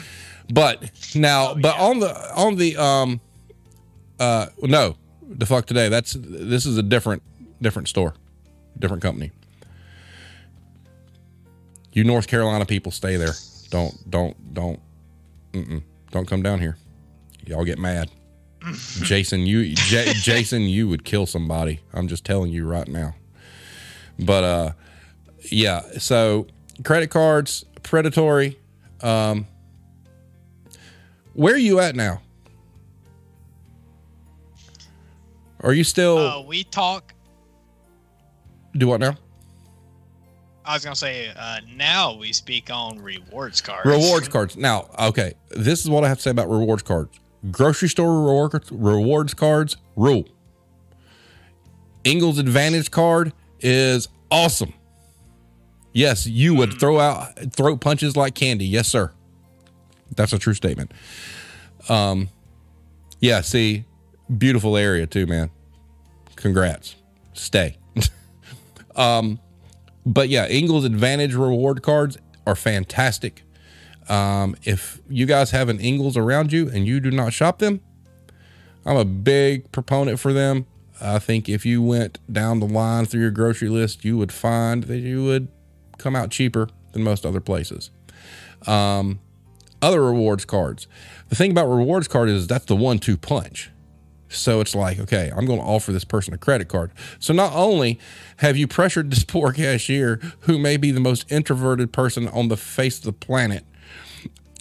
[0.50, 3.20] but now, but on the on the um
[4.18, 4.96] uh no,
[5.28, 5.88] the fuck today.
[5.88, 7.22] That's this is a different
[7.60, 8.14] different store,
[8.78, 9.32] different company.
[11.92, 13.34] You North Carolina people stay there.
[13.70, 14.80] Don't don't don't
[15.52, 16.76] mm-mm, don't come down here.
[17.44, 18.10] Y'all get mad.
[19.02, 21.80] Jason, you J- Jason, you would kill somebody.
[21.92, 23.14] I'm just telling you right now.
[24.18, 24.72] But uh,
[25.50, 25.82] yeah.
[25.98, 26.46] So
[26.84, 28.58] credit cards, predatory.
[29.00, 29.46] Um,
[31.34, 32.20] where are you at now?
[35.60, 37.14] Are you still Uh, we talk.
[38.76, 39.16] do what now?
[40.64, 43.86] I was gonna say uh, now we speak on rewards cards.
[43.86, 44.56] Rewards cards.
[44.56, 47.18] Now, okay, this is what I have to say about rewards cards.
[47.50, 50.24] Grocery store reward, rewards cards rule.
[52.04, 54.72] Ingles Advantage card is awesome.
[55.92, 58.66] Yes, you would throw out throat punches like candy.
[58.66, 59.12] Yes, sir.
[60.16, 60.92] That's a true statement.
[61.88, 62.28] Um,
[63.20, 63.40] yeah.
[63.40, 63.84] See,
[64.36, 65.50] beautiful area too, man.
[66.36, 66.96] Congrats.
[67.32, 67.76] Stay.
[68.96, 69.40] um,
[70.06, 72.16] but yeah, Ingles Advantage reward cards
[72.46, 73.42] are fantastic.
[74.08, 77.80] Um, if you guys have an Ingles around you and you do not shop them,
[78.86, 80.66] I'm a big proponent for them.
[81.00, 84.84] I think if you went down the line through your grocery list, you would find
[84.84, 85.48] that you would
[85.98, 87.90] come out cheaper than most other places.
[88.66, 89.20] Um,
[89.80, 90.88] other rewards cards.
[91.28, 93.70] The thing about rewards card is that's the one two punch.
[94.30, 96.92] So it's like, okay, I'm going to offer this person a credit card.
[97.18, 97.98] So not only
[98.38, 102.56] have you pressured this poor cashier, who may be the most introverted person on the
[102.56, 103.64] face of the planet,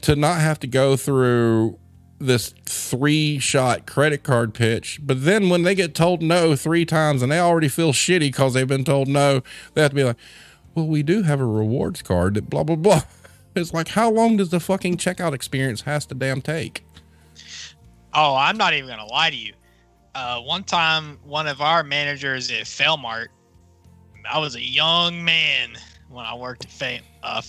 [0.07, 1.77] to not have to go through
[2.17, 7.21] this three shot credit card pitch, but then when they get told no three times
[7.21, 9.43] and they already feel shitty because they've been told no,
[9.73, 10.15] they have to be like,
[10.73, 13.01] well, we do have a rewards card that blah, blah, blah.
[13.55, 16.85] It's like, how long does the fucking checkout experience has to damn take?
[18.13, 19.53] Oh, I'm not even gonna lie to you.
[20.13, 23.29] Uh, one time, one of our managers at Felmart,
[24.29, 25.75] I was a young man
[26.07, 27.41] when I worked at Fe- uh,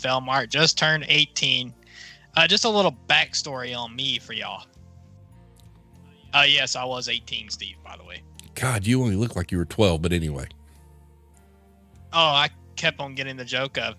[0.47, 1.75] just turned 18.
[2.39, 4.64] Uh, just a little backstory on me for y'all.
[6.32, 7.74] Uh, yes, I was 18, Steve.
[7.84, 8.22] By the way.
[8.55, 10.47] God, you only look like you were 12, but anyway.
[12.12, 13.97] Oh, I kept on getting the joke of,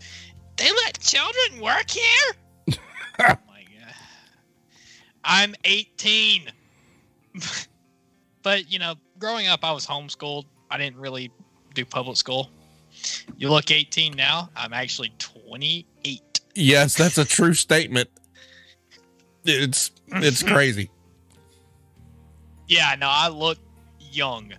[0.55, 2.33] they let children work here.
[3.19, 3.93] oh my god.
[5.25, 6.49] I'm 18.
[8.41, 10.45] but you know, growing up, I was homeschooled.
[10.71, 11.29] I didn't really
[11.73, 12.49] do public school.
[13.35, 14.49] You look 18 now.
[14.55, 16.39] I'm actually 28.
[16.55, 18.09] Yes, that's a true statement.
[19.49, 20.89] It's it's crazy.
[22.71, 23.57] Yeah, no, I look
[24.11, 24.53] young.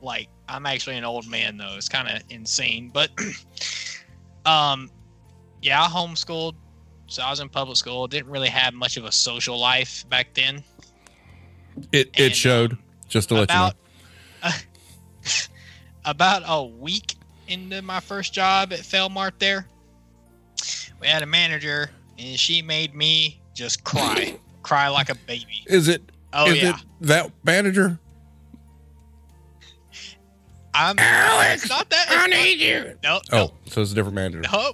[0.00, 1.74] Like I'm actually an old man though.
[1.76, 3.10] It's kind of insane, but
[4.44, 4.90] um
[5.62, 6.54] yeah, I homeschooled.
[7.06, 8.08] So I was in public school.
[8.08, 10.64] Didn't really have much of a social life back then.
[11.92, 12.76] It it And, showed.
[13.08, 13.76] just to let you about
[16.04, 17.14] about a week
[17.46, 19.68] into my first job at Felmart there,
[21.00, 24.31] we had a manager and she made me just cry.
[24.72, 25.62] Cry like a baby.
[25.66, 26.00] Is it
[26.32, 26.70] Oh is yeah.
[26.70, 27.98] it that manager?
[30.74, 32.96] I'm Alex, not that I need you.
[33.04, 34.40] No, no, Oh, so it's a different manager.
[34.50, 34.72] no.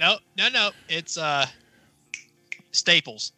[0.00, 0.70] No, no, no.
[0.88, 1.44] It's uh
[2.72, 3.32] Staples.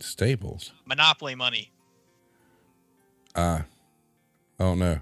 [0.00, 0.70] Staples.
[0.84, 1.72] Monopoly money.
[3.34, 3.62] Uh
[4.60, 5.00] I don't know.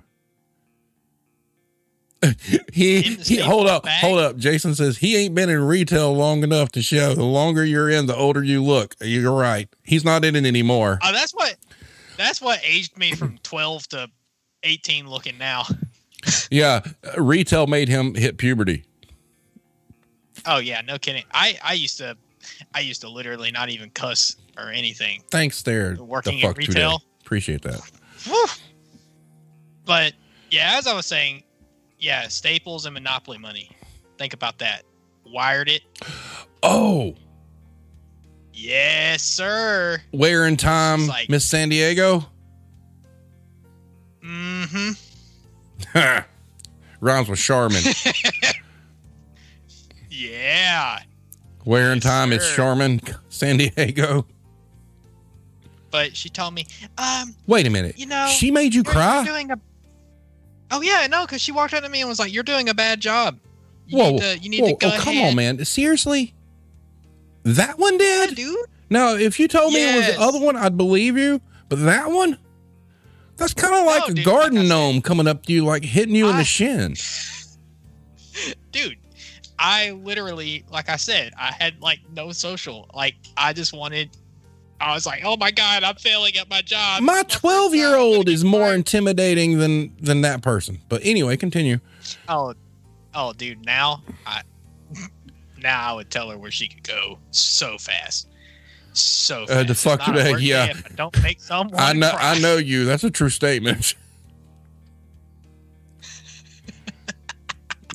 [2.73, 4.01] he, he hold up, bag?
[4.01, 4.37] hold up.
[4.37, 7.15] Jason says he ain't been in retail long enough to show.
[7.15, 8.95] The longer you're in, the older you look.
[9.01, 9.69] You're right.
[9.85, 10.99] He's not in it anymore.
[11.03, 11.57] Oh, that's what
[12.17, 14.11] that's what aged me from 12 to
[14.63, 15.65] 18 looking now.
[16.51, 16.83] Yeah,
[17.17, 18.85] retail made him hit puberty.
[20.47, 21.25] Oh yeah, no kidding.
[21.33, 22.15] I I used to
[22.75, 25.23] I used to literally not even cuss or anything.
[25.31, 25.97] Thanks there.
[25.99, 26.69] Working the in fuck today.
[26.69, 27.03] retail?
[27.23, 27.81] Appreciate that.
[28.25, 28.47] Whew.
[29.87, 30.13] But
[30.51, 31.43] yeah, as I was saying,
[32.01, 33.71] yeah, Staples and Monopoly money.
[34.19, 34.83] Think about that.
[35.27, 35.83] Wired it.
[36.63, 37.15] Oh,
[38.53, 40.03] Yes, sir.
[40.11, 42.27] where in time, like- Miss San Diego?
[44.23, 44.91] Mm-hmm.
[47.01, 47.83] Rhymes with Charmin.
[50.11, 50.99] Yeah.
[51.65, 52.57] Where in Yes, time it's sir.
[52.57, 54.27] Charmin, San Diego.
[55.91, 56.67] But she told me,
[56.99, 57.99] um, Wait a minute.
[57.99, 59.25] You know, she made you cry.
[59.25, 59.59] doing a
[60.71, 62.75] Oh yeah, no, because she walked up to me and was like, You're doing a
[62.75, 63.39] bad job.
[63.87, 65.65] You whoa, need to you need whoa, to go oh, come ahead." on, man.
[65.65, 66.35] Seriously?
[67.43, 68.37] That one Yeah, did?
[68.37, 68.57] dude.
[68.91, 71.41] No, if you told me it was the other one, I'd believe you.
[71.69, 72.39] But that one?
[73.37, 75.65] That's kind of like No, a dude, garden like I gnome coming up to you,
[75.65, 76.95] like hitting you in the shin.
[78.73, 78.97] dude
[79.59, 84.09] i literally like i said i had like no social like i just wanted
[84.81, 88.29] i was like oh my god i'm failing at my job My 12 year old
[88.29, 90.81] is more fired." intimidating than than that person.
[90.89, 91.79] But anyway, continue.
[92.29, 92.55] oh
[93.15, 94.43] oh dude now i
[95.63, 98.29] now i would tell her where she could go so fast
[98.93, 99.69] so fast.
[99.69, 100.73] Uh, It's fuck not a today, yeah.
[100.75, 102.33] I don't make someone I know cry.
[102.35, 102.85] I know you.
[102.85, 103.95] That's a true statement.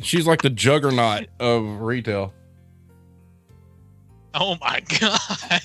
[0.01, 2.33] She's like the juggernaut of retail.
[4.33, 5.61] Oh my god.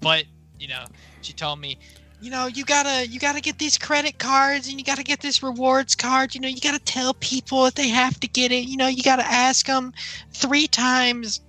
[0.00, 0.24] But,
[0.58, 0.84] you know,
[1.22, 1.78] she told me,
[2.20, 5.42] you know, you gotta you gotta get these credit cards and you gotta get this
[5.42, 6.34] rewards card.
[6.34, 8.66] You know, you gotta tell people if they have to get it.
[8.66, 9.92] You know, you gotta ask them
[10.32, 11.40] three times.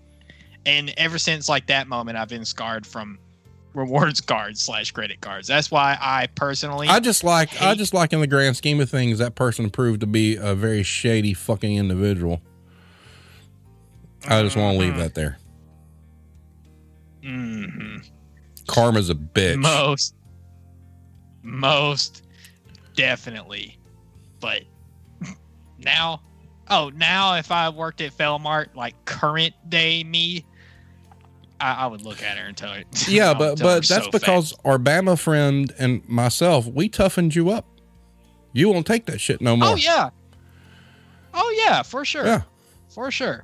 [0.65, 3.19] And ever since like that moment, I've been scarred from
[3.73, 5.47] rewards cards slash credit cards.
[5.47, 8.89] That's why I personally I just like I just like in the grand scheme of
[8.89, 12.41] things that person proved to be a very shady fucking individual.
[14.25, 14.97] I just want to leave Mhm.
[14.99, 15.37] that there.
[17.23, 18.05] Mhm.
[18.67, 19.57] Karma's a bitch.
[19.57, 20.15] Most,
[21.43, 22.23] most
[22.95, 23.77] definitely.
[24.39, 24.63] But
[25.77, 26.21] now
[26.71, 30.45] Oh, now if I worked at Felmart, like current day me,
[31.59, 32.83] I, I would look at her and tell her.
[33.09, 34.61] Yeah, but but that's so because fast.
[34.63, 37.67] our Bama friend and myself, we toughened you up.
[38.53, 39.71] You won't take that shit no more.
[39.71, 40.11] Oh yeah.
[41.33, 42.25] Oh yeah, for sure.
[42.25, 42.43] Yeah.
[42.87, 43.43] For sure.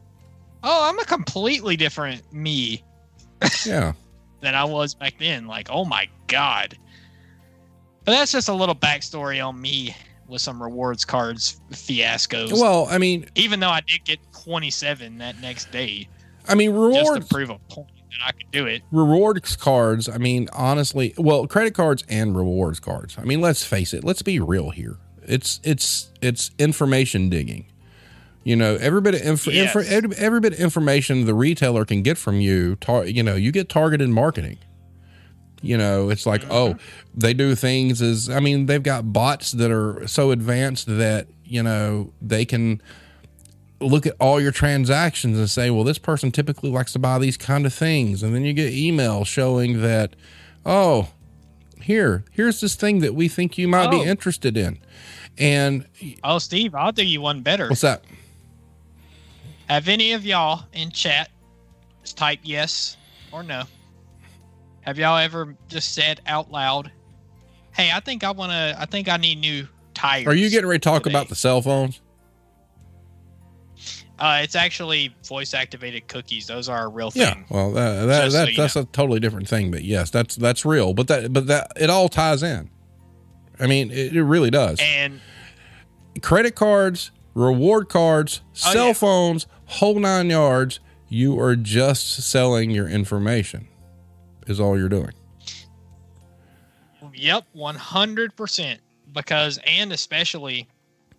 [0.63, 2.81] Oh, I'm a completely different me
[3.65, 3.91] Yeah.
[4.41, 5.47] Than I was back then.
[5.47, 6.77] Like, oh my god.
[8.05, 9.95] But that's just a little backstory on me
[10.27, 12.51] with some rewards cards fiascos.
[12.53, 16.07] Well, I mean, Even though I did get 27 that next day,
[16.47, 18.81] I mean, just reward to prove a point that I could do it.
[18.91, 20.07] rewards cards.
[20.07, 23.17] I mean, honestly, well, credit cards and rewards cards.
[23.17, 24.03] I mean, let's face it.
[24.03, 24.97] Let's be real here.
[25.23, 27.65] It's it's it's information digging.
[28.47, 29.75] You know, every bit of inf- Yes.
[29.75, 32.77] inf- every, every bit of information the retailer can get from you.
[32.77, 34.57] Tar- you know, you get targeted marketing.
[35.61, 36.51] You know, it's like, mm-hmm.
[36.53, 36.75] oh,
[37.13, 41.61] they do things as I mean, they've got bots that are so advanced that you
[41.61, 42.81] know they can
[43.81, 47.35] look at all your transactions and say, well, this person typically likes to buy these
[47.35, 48.23] kind of things.
[48.23, 50.15] And then you get email showing that,
[50.65, 51.09] oh,
[51.81, 53.91] here, here's this thing that we think you might Oh.
[53.91, 54.79] be interested in.
[55.37, 55.85] And
[56.23, 57.67] Oh, Steve, I'll do you one better.
[57.67, 58.03] what's that?
[59.67, 61.29] Have any of y'all in chat
[62.01, 62.97] just type yes
[63.31, 63.63] or no?
[64.81, 66.91] Have y'all ever just said out loud,
[67.75, 68.75] "Hey, I think I want to.
[68.79, 71.35] I think I need new tires." Are you getting ready to talk today." about the
[71.35, 71.99] cell phones?
[74.19, 76.47] Uh, it's actually voice activated cookies.
[76.47, 77.21] Those are a real thing.
[77.21, 77.43] Yeah.
[77.49, 79.69] Well, that, that, so that you that's a totally different thing.
[79.69, 80.93] But yes, that's that's real.
[80.93, 82.69] But that but that it all ties in.
[83.59, 84.79] I mean, it, it really does.
[84.81, 85.19] And
[86.21, 88.93] credit cards, reward cards, Oh, cell yeah.
[88.93, 90.79] phones, whole nine yards.
[91.09, 93.67] You are just selling your information,
[94.45, 95.13] is all you're doing.
[97.13, 98.81] yep, one hundred percent.
[99.13, 100.67] Because and especially,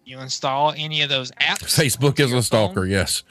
[0.04, 1.64] you install any of those apps.
[1.64, 2.90] Facebook is a stalker, phone.
[2.90, 3.22] yes.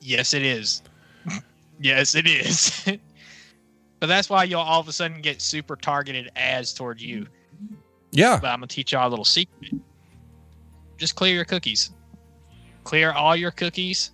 [0.00, 0.82] Yes, it is.
[1.80, 2.84] yes, it is.
[4.00, 7.26] but that's why you'll all of a sudden get super targeted ads toward you.
[8.12, 8.38] Yeah.
[8.40, 9.74] But I'm gonna teach y'all a little secret.
[10.96, 11.90] Just clear your cookies.
[12.88, 14.12] Clear all your cookies,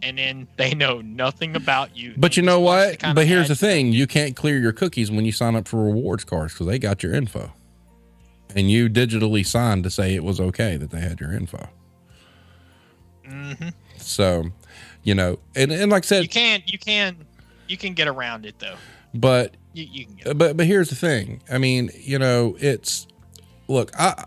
[0.00, 2.14] and then they know nothing about you.
[2.16, 3.00] But you know what?
[3.00, 6.22] But here's the thing you can't clear your cookies when you sign up for rewards
[6.22, 7.52] cards because they got your info.
[8.54, 11.68] And you digitally signed to say it was okay that they had your info.
[13.28, 13.74] Mhm.
[13.96, 14.44] So,
[15.02, 16.70] you know, and, and like I said, You can't.
[16.72, 17.16] you can,
[17.66, 18.76] you can get around it though.
[19.14, 21.42] but You, you but but here's the thing.
[21.50, 23.08] I mean, you know, it's
[23.66, 24.26] look, I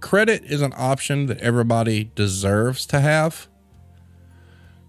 [0.00, 3.48] credit is an option that everybody deserves to have.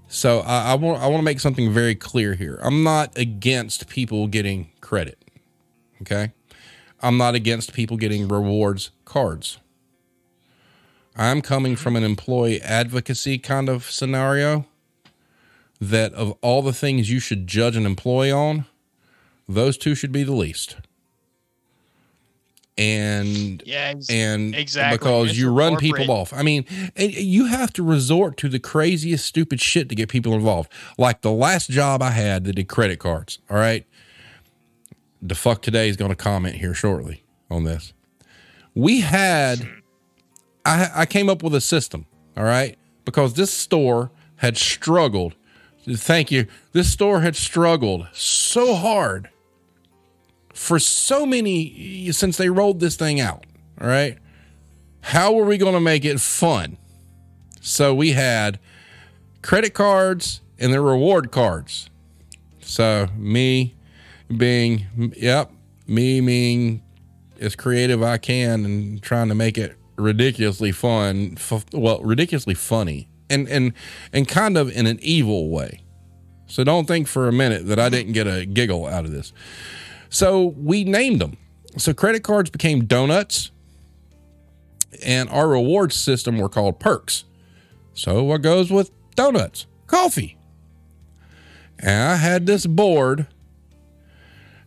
[0.07, 2.59] So I, I want I want to make something very clear here.
[2.61, 5.23] I'm not against people getting credit.
[6.01, 6.33] Okay.
[7.01, 9.57] I'm not against people getting rewards cards.
[11.15, 14.65] I'm coming from an employee advocacy kind of scenario
[15.79, 18.65] that of all the things you should judge an employee on,
[19.49, 20.77] those two should be the least.
[22.77, 24.97] And Yeah, ex- and Exactly.
[24.97, 25.93] because you run Corporate.
[25.93, 26.33] people off.
[26.33, 26.65] I mean,
[26.95, 30.71] and you have to resort to the craziest stupid shit to get people involved.
[30.97, 33.39] Like the last job I had that did credit cards.
[33.49, 33.85] All right.
[35.21, 37.93] The fuck today is going to comment here shortly on this.
[38.73, 39.67] We had
[40.65, 42.05] I I came up with a system,
[42.37, 42.77] all right?
[43.05, 45.35] Because this store had struggled.
[45.87, 46.47] Thank you.
[46.71, 49.29] This store had struggled so hard
[50.61, 53.47] for so many since they rolled this thing out.
[53.81, 54.19] All right.
[55.01, 56.77] How were we going to make it fun?
[57.61, 58.59] So we had
[59.41, 61.89] credit cards and the reward cards.
[62.61, 63.75] So me
[64.37, 65.51] being, yep,
[65.87, 66.83] me being
[67.39, 73.09] as creative I can and trying to make it ridiculously fun, f- well, ridiculously funny,
[73.31, 73.73] and and
[74.13, 75.81] and kind of in an evil way.
[76.45, 79.33] So don't think for a minute that I didn't get a giggle out of this.
[80.11, 81.37] So we named them.
[81.77, 83.49] So credit cards became donuts,
[85.03, 87.23] and our reward system were called perks.
[87.93, 89.65] So what goes with donuts?
[89.87, 90.37] Coffee.
[91.79, 93.25] And I had this board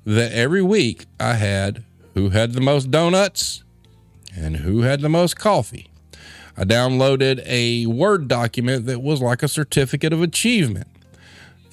[0.04, 1.84] that every week I had
[2.14, 3.62] who had the most donuts
[4.34, 5.88] and who had the most coffee.
[6.56, 10.86] I downloaded a Word document that was like a certificate of achievement.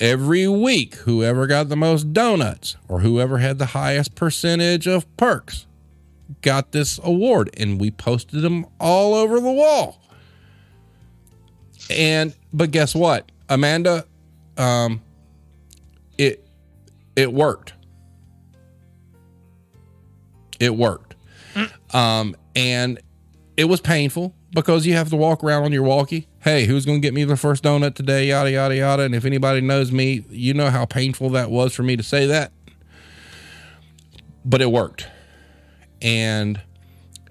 [0.02, 5.68] Every week, whoever got the most donuts or whoever had the highest percentage of perks
[6.42, 10.02] got this award, and we posted them all over the wall.
[11.92, 14.06] And but guess what, Amanda?
[14.58, 15.04] Um,
[16.18, 16.48] it
[17.16, 17.74] it worked.
[20.60, 21.16] It worked.
[21.94, 23.00] Um, and
[23.58, 24.34] it was painful.
[24.54, 26.28] Because you have to walk around on your walkie.
[26.40, 28.28] Hey, who's going to get me the first donut today?
[28.28, 29.04] Yada, yada, yada.
[29.04, 32.26] And if anybody knows me, you know how painful that was for me to say
[32.26, 32.52] that.
[34.44, 35.08] But it worked.
[36.02, 36.60] And,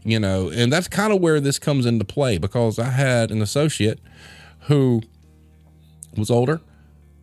[0.04, 3.42] you know, and that's kind of where this comes into play because I had an
[3.42, 3.98] associate
[4.60, 5.02] who
[6.16, 6.60] was older.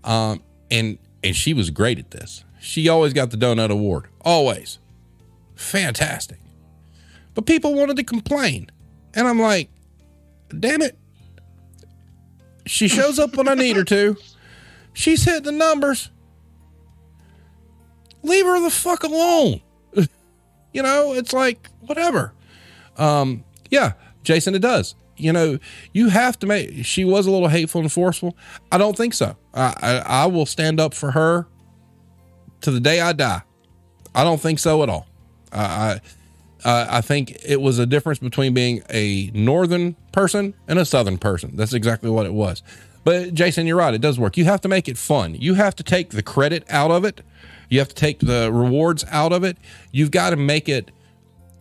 [0.03, 2.43] Um, and, and she was great at this.
[2.59, 4.07] She always got the donut award.
[4.21, 4.77] Always.
[5.55, 6.39] Fantastic.
[7.33, 8.69] But people wanted to complain.
[9.13, 9.69] And I'm like,
[10.57, 10.97] damn it.
[12.65, 14.17] She shows up when I need her to.
[14.93, 16.11] She's hit the numbers.
[18.23, 19.61] Leave her the fuck alone.
[20.73, 22.33] you know, it's like whatever.
[22.97, 23.93] Um, yeah,
[24.23, 24.95] Jason, it does.
[25.15, 25.59] You know,
[25.93, 26.85] you have to make.
[26.85, 28.35] She was a little hateful and forceful.
[28.71, 29.35] I don't think so.
[29.53, 31.47] I, I, I will stand up for her
[32.61, 33.41] to the day I die.
[34.13, 35.07] I don't think so at all.
[35.51, 36.01] I,
[36.65, 41.55] I think it was a difference between being a northern person and a southern person.
[41.55, 42.63] That's exactly what it was.
[43.03, 43.93] But Jason, you're right.
[43.93, 44.35] It does work.
[44.35, 45.35] You have to make it fun.
[45.35, 47.21] You have to take the credit out of it.
[47.69, 49.57] You have to take the rewards out of it.
[49.91, 50.89] You've got to make it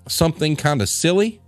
[0.09, 1.43] something kind of silly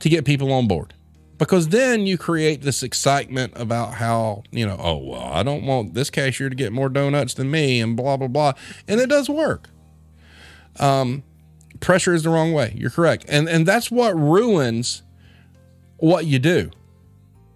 [0.00, 0.92] to get people on board.
[1.38, 5.94] Because then you create this excitement about how, you know, oh, well, I don't want
[5.94, 8.52] this cashier to get more donuts than me and blah, blah, blah.
[8.86, 9.70] And it does work.
[10.78, 11.22] Um,
[11.80, 12.74] pressure is the wrong way.
[12.76, 13.24] You're correct.
[13.28, 15.02] And and that's what ruins
[16.02, 16.70] what you do.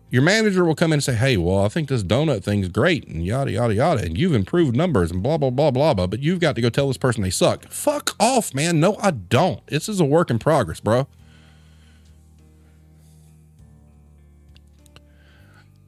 [0.09, 3.09] Your manager will come in and say, Hey, well, I think this donut thing's great
[3.09, 6.21] and yada yada yada, and you've improved numbers and blah blah blah blah blah, but
[6.21, 7.69] you've got to go tell this person they suck.
[7.71, 8.79] Fuck off, man.
[8.79, 9.67] No, I don't.
[9.67, 11.09] This is a work in progress, bro.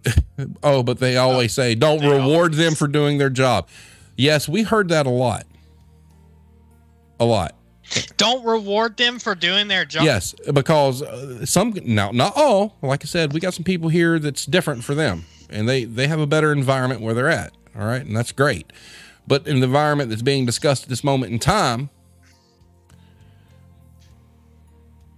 [0.63, 3.69] oh, but they always say don't They reward always- them for doing their job.
[4.17, 5.47] Yes, we heard that a lot.
[7.21, 7.55] A lot.
[8.17, 10.05] Don't reward them for doing their job.
[10.05, 12.77] Yes, because uh, some now not all.
[12.83, 16.09] Like I said, we got some people here that's different for them, and they they
[16.09, 17.53] have a better environment where they're at.
[17.79, 18.73] All right, and that's great.
[19.27, 21.91] But in the environment that's being discussed at this moment in time,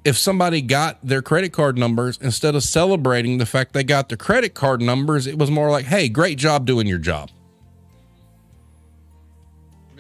[0.05, 4.19] if somebody got their credit card numbers instead of celebrating the fact they got their
[4.19, 7.31] credit card numbers, it was more like, "Hey, great job doing your job."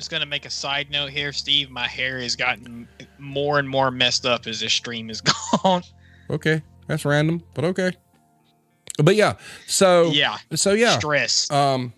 [0.01, 1.68] Just gonna make a side note here, Steve.
[1.68, 2.88] My hair has gotten
[3.18, 5.20] more and more messed up as this stream is
[5.62, 5.82] gone.
[6.30, 7.92] Okay, that's random, but okay.
[8.96, 9.34] But yeah,
[9.66, 10.98] so yeah, so yeah.
[10.98, 11.51] stress.
[11.51, 11.92] Um.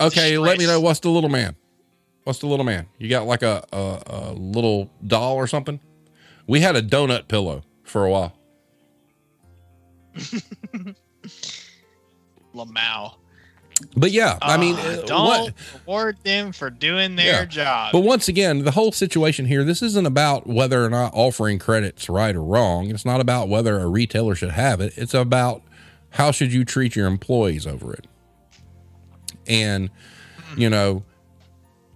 [0.00, 1.54] Okay, let me know what's the little man.
[2.24, 2.88] What's the little man?
[2.98, 5.78] You got like a, a a little doll or something?
[6.48, 8.32] We had a donut pillow for a while.
[12.52, 13.19] Lamau.
[13.96, 15.54] But yeah, I mean, Uh, uh, don't what?
[15.74, 17.44] reward them for doing their Yeah.
[17.44, 17.92] job.
[17.92, 22.08] But once again, the whole situation here, this isn't about whether or not offering credit's
[22.08, 22.90] right or wrong.
[22.90, 24.92] It's not about whether a retailer should have it.
[24.96, 25.62] It's about
[26.10, 28.06] how should you treat your employees over it.
[29.46, 29.90] And
[30.56, 31.04] you know,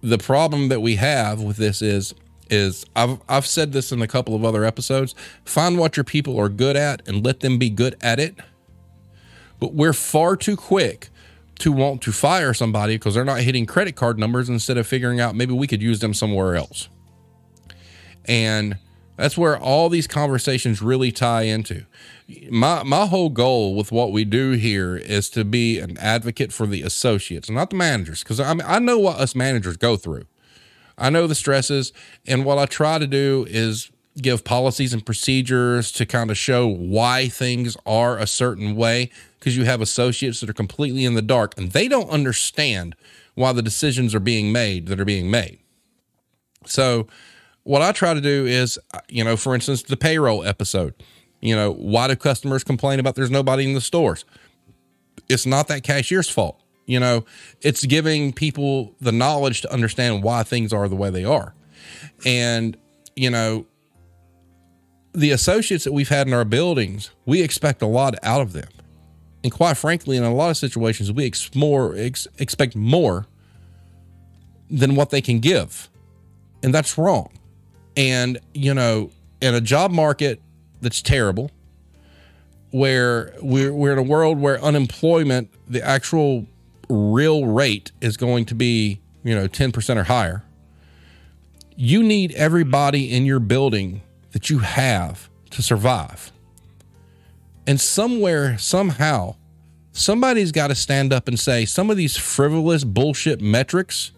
[0.01, 2.13] the problem that we have with this is
[2.49, 5.15] is I've I've said this in a couple of other episodes.
[5.45, 8.35] Find what your people are good at and let them be good at it.
[9.59, 11.09] But we're far too quick
[11.59, 15.19] to want to fire somebody because they're not hitting credit card numbers instead of figuring
[15.19, 16.89] out maybe we could use them somewhere else.
[18.25, 18.77] And
[19.17, 21.85] that's where all these conversations really tie into.
[22.49, 26.65] My my whole goal with what we do here is to be an advocate for
[26.65, 30.25] the associates, not the managers, because I mean, I know what us managers go through.
[30.97, 31.93] I know the stresses,
[32.25, 33.91] and what I try to do is
[34.21, 39.11] give policies and procedures to kind of show why things are a certain way
[39.45, 42.95] because you have associates that are completely in the dark and they don't understand
[43.35, 45.59] why the decisions are being made that are being made.
[46.65, 47.05] So,
[47.61, 50.95] what I try to do is, uh, you know, for instance, the payroll episode,
[51.41, 54.25] you know, why do customers complain about there's nobody in the stores?
[55.29, 56.59] It's not that cashier's fault.
[56.87, 57.23] You know,
[57.61, 61.53] it's giving people the knowledge to understand why things are the way they are.
[62.25, 62.75] And,
[63.15, 63.67] you know,
[65.13, 68.69] the associates that we've had in our buildings, we expect a lot out of them.
[69.45, 73.27] And quite frankly, in a lot of situations, we ex- expect more
[74.71, 75.87] than what they can give.
[76.63, 77.29] And that's wrong.
[77.95, 80.41] And, you know, in a job market
[80.81, 81.51] that's terrible,
[82.71, 86.47] where we're, we're in a world where unemployment, the actual
[86.89, 90.41] real rate is going to be, you know, 10% or higher.
[91.75, 96.31] You need everybody in your building that you have to survive.
[97.67, 99.35] And somewhere, somehow,
[99.91, 104.11] somebody's got to stand up and say some of these frivolous bullshit metrics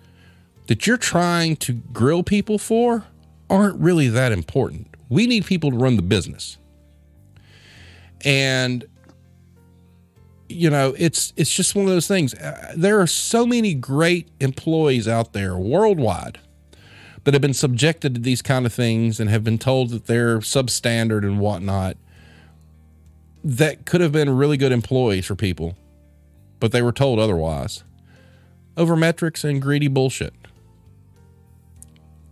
[0.67, 3.05] that you're trying to grill people for
[3.49, 4.87] aren't really that important.
[5.09, 6.57] We need people to run the business.
[8.25, 8.85] And
[10.49, 12.33] you know, it's it's just one of those things.
[12.33, 16.39] Uh, There are so many great employees out there worldwide
[17.23, 20.39] that have been subjected to these kind of things and have been told that they're
[20.39, 21.97] substandard and whatnot
[23.47, 25.77] that could have been really good employees for people,
[26.59, 27.85] but they were told otherwise
[28.75, 30.33] over metrics and greedy bullshit.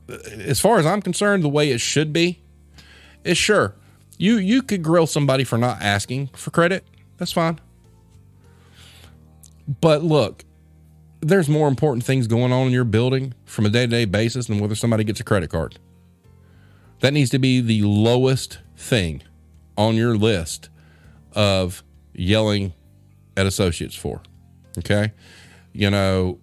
[0.09, 2.41] As far as I'm concerned, the way it should be
[3.23, 3.75] is sure.
[4.17, 6.85] You you could grill somebody for not asking for credit.
[7.17, 7.61] That's fine.
[9.79, 10.43] But look,
[11.21, 14.75] there's more important things going on in your building from a day-to-day basis than whether
[14.75, 15.79] somebody gets a credit card.
[16.99, 19.23] That needs to be the lowest thing
[19.77, 20.69] on your list
[21.35, 21.83] of
[22.13, 22.73] yelling
[23.37, 24.21] at associates for.
[24.79, 25.11] Okay?
[25.73, 26.39] You know,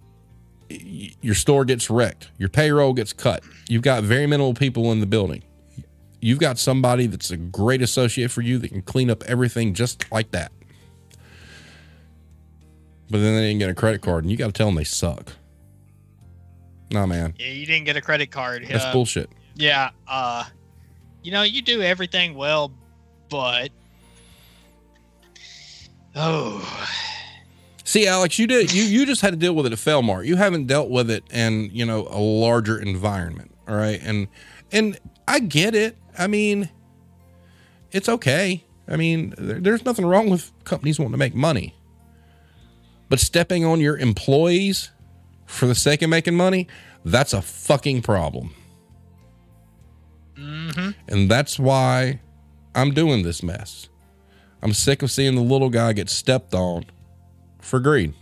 [0.68, 3.42] your store gets wrecked, your payroll gets cut.
[3.68, 5.42] You've got very minimal people in the building.
[6.20, 10.10] You've got somebody that's a great associate for you that can clean up everything just
[10.12, 10.52] like that.
[13.10, 14.84] But then they didn't get a credit card, and you got to tell them they
[14.84, 15.32] suck.
[16.90, 18.66] Nah, man, Yeah, you didn't get a credit card.
[18.70, 19.30] that's Uh, bullshit.
[19.54, 20.44] Yeah, uh,
[21.22, 22.72] you know, you do everything well,
[23.28, 23.70] but
[26.16, 26.82] oh,
[27.92, 30.24] See, Alex, you did you you just had to deal with it at Felmart.
[30.24, 33.54] You haven't dealt with it in you know a larger environment.
[33.68, 34.28] All right, and
[34.70, 34.98] and
[35.28, 35.98] I get it.
[36.16, 36.70] I mean,
[37.90, 38.64] it's okay.
[38.88, 41.74] I mean, there, there's nothing wrong with companies wanting to make money,
[43.10, 44.90] but stepping on your employees
[45.44, 46.68] for the sake of making money,
[47.04, 48.54] that's a fucking problem.
[50.36, 50.90] Mm-hmm.
[51.08, 52.20] And that's why
[52.74, 53.88] I'm doing this mess.
[54.62, 56.84] I'm sick of seeing the little guy get stepped on
[57.60, 58.14] for greed.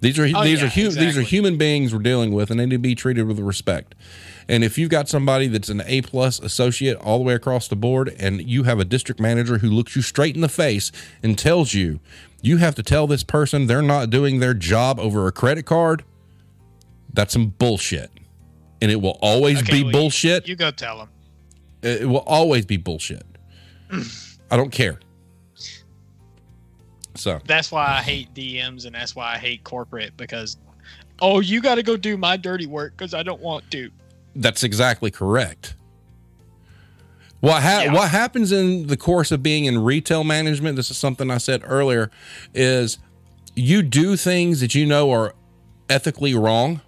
[0.00, 2.58] These are Oh, these yeah, are hu- these are human beings we're dealing with, and
[2.58, 3.94] they need to be treated with respect.
[4.48, 7.76] And if you've got somebody that's an A plus associate all the way across the
[7.76, 10.90] board, and you have a district manager who looks you straight in the face
[11.22, 12.00] and tells you
[12.40, 16.02] you have to tell this person they're not doing their job over a credit card,
[17.12, 18.10] that's some bullshit.
[18.80, 20.48] And it will always Okay, be well, you- bullshit.
[20.48, 21.08] you go tell them.
[21.82, 23.26] It will always be bullshit.
[24.50, 24.98] I don't care.
[27.16, 30.56] So That's why I hate DMs and that's why I hate corporate because,
[31.20, 33.90] oh, you got to go do my dirty work because I don't want to.
[34.36, 35.74] that's exactly correct.
[37.40, 37.92] What ha- Yeah.
[37.94, 40.76] what happens in the course of being in retail management?
[40.76, 42.10] This is something I said earlier.
[42.54, 42.98] Is
[43.56, 45.34] you do things that you know are
[45.88, 46.80] ethically wrong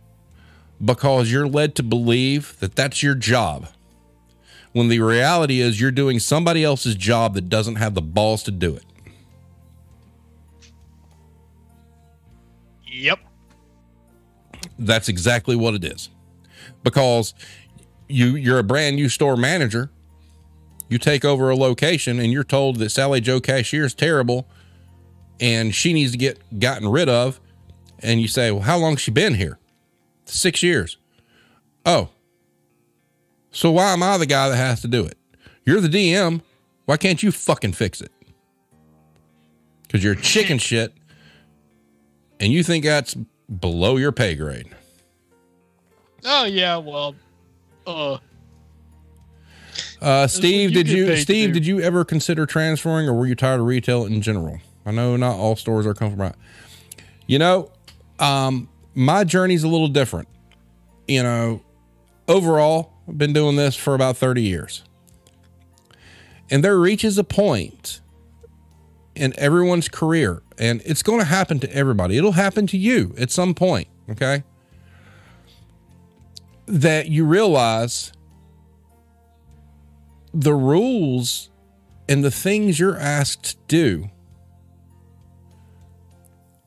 [0.83, 3.67] because you're led to believe that that's your job.
[4.73, 8.51] When the reality is you're doing somebody else's job that doesn't have the balls to
[8.51, 8.85] do it.
[12.87, 13.19] Yep.
[14.79, 16.09] That's exactly what it is.
[16.83, 17.35] Because
[18.09, 19.91] you you're a brand new store manager.
[20.89, 24.47] You take over a location and you're told that Sally Joe cashier is terrible
[25.41, 27.41] and she needs to get gotten rid of.
[28.01, 29.59] And you say, Well, how long's she been here?
[30.25, 30.99] Six years.
[31.85, 32.11] Oh.
[33.53, 35.17] So why am I the guy that has to do it?
[35.65, 36.41] You're the DM.
[36.87, 38.11] Why can't you fucking fix it?
[39.83, 40.95] Because you're chicken shit
[42.41, 43.15] and you think that's
[43.61, 44.69] below your pay grade.
[46.25, 46.77] Oh yeah.
[46.79, 47.15] Well,
[47.87, 48.19] uh,
[50.01, 53.27] Uh, Steve, you did you paid to Steve did you ever consider transferring, or were
[53.27, 54.59] you tired of retail in general?
[54.85, 56.35] I know not all stores are comfortable.
[57.27, 57.71] You know,
[58.19, 60.29] um, my journey's a little different.
[61.07, 61.63] You know,
[62.29, 64.85] overall, Been doing this for about thirty years,
[66.51, 68.01] and there reaches a point
[69.15, 72.17] in everyone's career, and it's going to happen to everybody.
[72.17, 73.89] It'll happen to you at some point.
[74.11, 74.45] Okay,
[76.67, 78.13] that you realize
[80.33, 81.51] the rules
[82.09, 84.11] and the things you're asked to do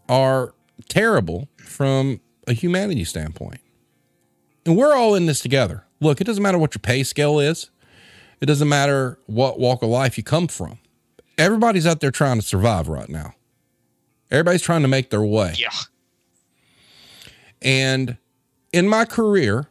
[0.08, 0.54] are
[0.88, 3.62] terrible from a humanity standpoint.
[4.66, 5.85] And we're all in this together.
[6.06, 7.72] Look, it doesn't matter what your pay scale is,
[8.40, 10.78] it doesn't matter what walk of life you come from.
[11.38, 13.34] Everybody's out there trying to survive right now.
[14.30, 15.56] Everybody's trying to make their way.
[15.58, 15.70] yeah.
[17.62, 18.18] And
[18.72, 19.68] in my career,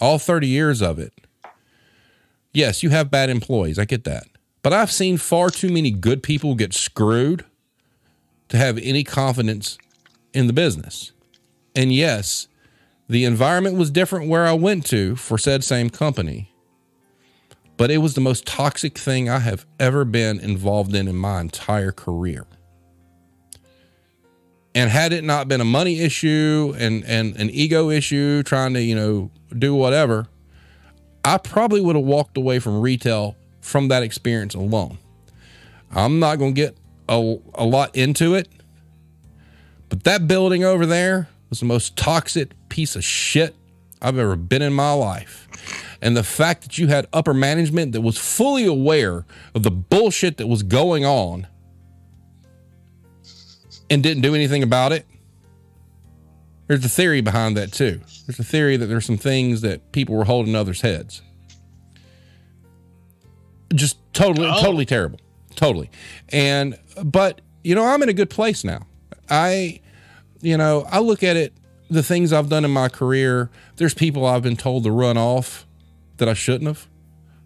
[0.00, 1.12] all 30 years of it,
[2.52, 3.78] yes, you have bad employees.
[3.78, 4.24] I get that.
[4.62, 7.44] But I've seen far too many good people get screwed
[8.50, 9.78] to have any confidence
[10.32, 11.12] in the business.
[11.74, 12.47] And yes,
[13.08, 16.52] the environment was different where I went to for said same company.
[17.76, 21.40] But it was the most toxic thing I have ever been involved in in my
[21.40, 22.44] entire career.
[24.74, 28.82] And had it not been a money issue and, and an ego issue, trying to,
[28.82, 30.26] you know, do whatever,
[31.24, 34.98] I probably would have walked away from retail from that experience alone.
[35.90, 36.76] I'm not going to get
[37.08, 38.48] a, a lot into it,
[39.88, 43.54] but that building over there was the most toxic piece of shit
[44.00, 45.48] I've ever been in my life.
[46.00, 50.36] And the fact that you had upper management that was fully aware of the bullshit
[50.36, 51.46] that was going on
[53.90, 55.06] and didn't do anything about it.
[56.66, 58.00] There's a theory behind that too.
[58.26, 61.22] There's a theory that there's some things that people were holding others' heads.
[63.74, 64.60] Just totally, Oh.
[64.60, 65.18] totally terrible.
[65.56, 65.90] Totally.
[66.28, 68.86] And, but, you know, I'm in a good place now.
[69.28, 69.80] I,
[70.40, 71.52] you know, I look at it,
[71.88, 75.66] the things I've done in my career, there's people I've been told to run off
[76.18, 76.86] that I shouldn't have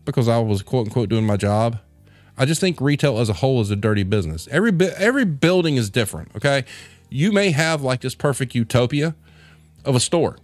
[0.05, 1.79] because I was quote unquote doing my job.
[2.37, 4.49] I just think retail as a whole is a dirty business.
[4.51, 6.35] Every every building is different.
[6.37, 6.65] Okay,
[7.11, 9.15] you may have like this perfect utopia
[9.85, 10.39] of a store,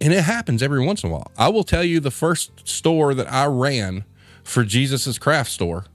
[0.00, 1.30] and it happens every once in a while.
[1.36, 4.04] I will tell you the first store that I ran
[4.44, 5.86] for Jesus's Craft Store,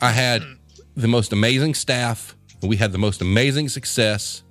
[0.00, 0.42] I had
[0.94, 2.36] the most amazing staff.
[2.62, 4.42] We had the most amazing success,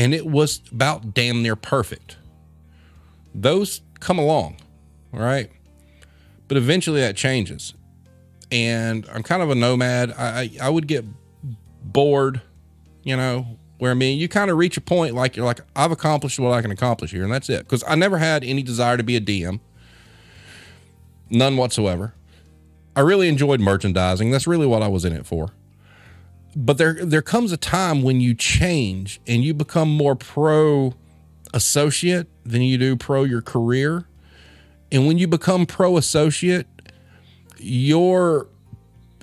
[0.00, 2.16] and it was about damn near perfect.
[3.34, 4.56] Those come along,
[5.12, 5.50] all right?
[6.48, 7.74] But eventually that changes.
[8.50, 10.14] And I'm kind of a nomad.
[10.16, 11.04] I, I, I would get
[11.84, 12.40] bored,
[13.02, 15.92] you know, where I mean, you kind of reach a point like you're like, I've
[15.92, 17.58] accomplished what I can accomplish here, and that's it.
[17.58, 19.60] Because I never had any desire to be a DM,
[21.28, 22.14] none whatsoever.
[22.96, 24.30] I really enjoyed merchandising.
[24.30, 25.50] That's really what I was in it for.
[26.56, 30.94] But there there comes a time when you change and you become more pro
[31.54, 34.06] associate than you do pro your career.
[34.92, 36.66] And when you become pro associate,
[37.58, 38.48] your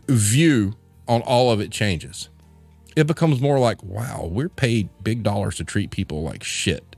[0.08, 0.76] view
[1.08, 2.30] on all of it changes.
[2.96, 6.96] It becomes more like, wow, we're paid big dollars to treat people like shit.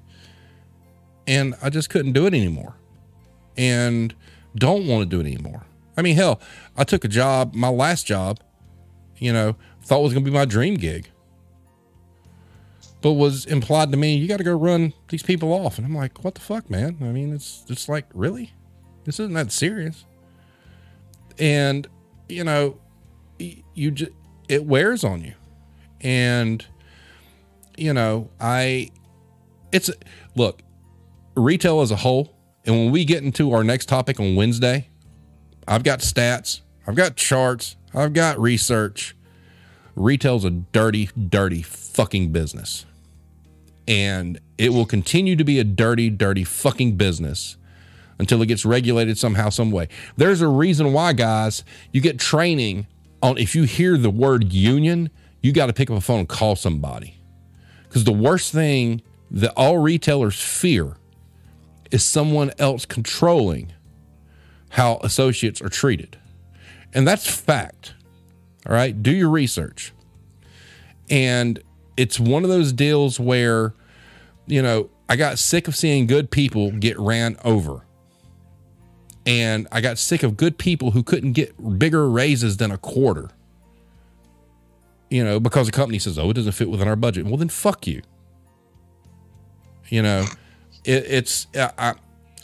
[1.28, 2.76] And I just couldn't do it anymore.
[3.58, 4.16] And
[4.56, 5.64] don't want to do it anymore.
[5.98, 6.40] I mean, hell,
[6.78, 8.40] I took a job, my last job,
[9.18, 9.56] you know,
[9.90, 11.10] thought was going to be my dream gig.
[13.02, 15.78] But was implied to me, you got to go run these people off.
[15.78, 16.98] And I'm like, what the fuck, man?
[17.02, 18.54] I mean, it's it's like, really?
[19.06, 20.06] This isn't that serious.
[21.40, 21.88] And,
[22.28, 22.78] you know,
[23.40, 24.12] you just,
[24.48, 25.34] it wears on you.
[26.02, 26.64] And,
[27.78, 28.90] you know, I,
[29.72, 29.90] it's,
[30.36, 30.62] look,
[31.36, 32.36] retail as a whole,
[32.66, 34.90] and when we get into our next topic on Wednesday,
[35.68, 39.16] I've got stats, I've got charts, I've got research.
[40.00, 42.86] Retail's a dirty, dirty fucking business.
[43.86, 47.58] And it will continue to be a dirty, dirty fucking business
[48.18, 49.90] until it gets regulated somehow, some way.
[50.16, 52.88] There's a reason why, guys, you get training
[53.22, 55.10] on if you hear the word union,
[55.42, 57.20] you got to pick up a phone and call somebody.
[57.84, 60.96] Because the worst thing that all retailers fear
[61.92, 63.74] is someone else controlling
[64.70, 66.18] how associates are treated.
[66.94, 67.96] And that's fact.
[68.68, 69.02] All right.
[69.02, 69.94] Do your research.
[71.10, 71.62] And
[71.98, 73.74] it's one of those deals where,
[74.48, 77.86] you know, I got sick of seeing good people get ran over.
[79.26, 83.30] And I got sick of good people who couldn't get bigger raises than a quarter.
[85.10, 87.26] You know, because the company says, oh, it doesn't fit within our budget.
[87.26, 88.02] Well, then fuck you.
[89.90, 90.26] You know,
[90.86, 91.96] it, it's, I,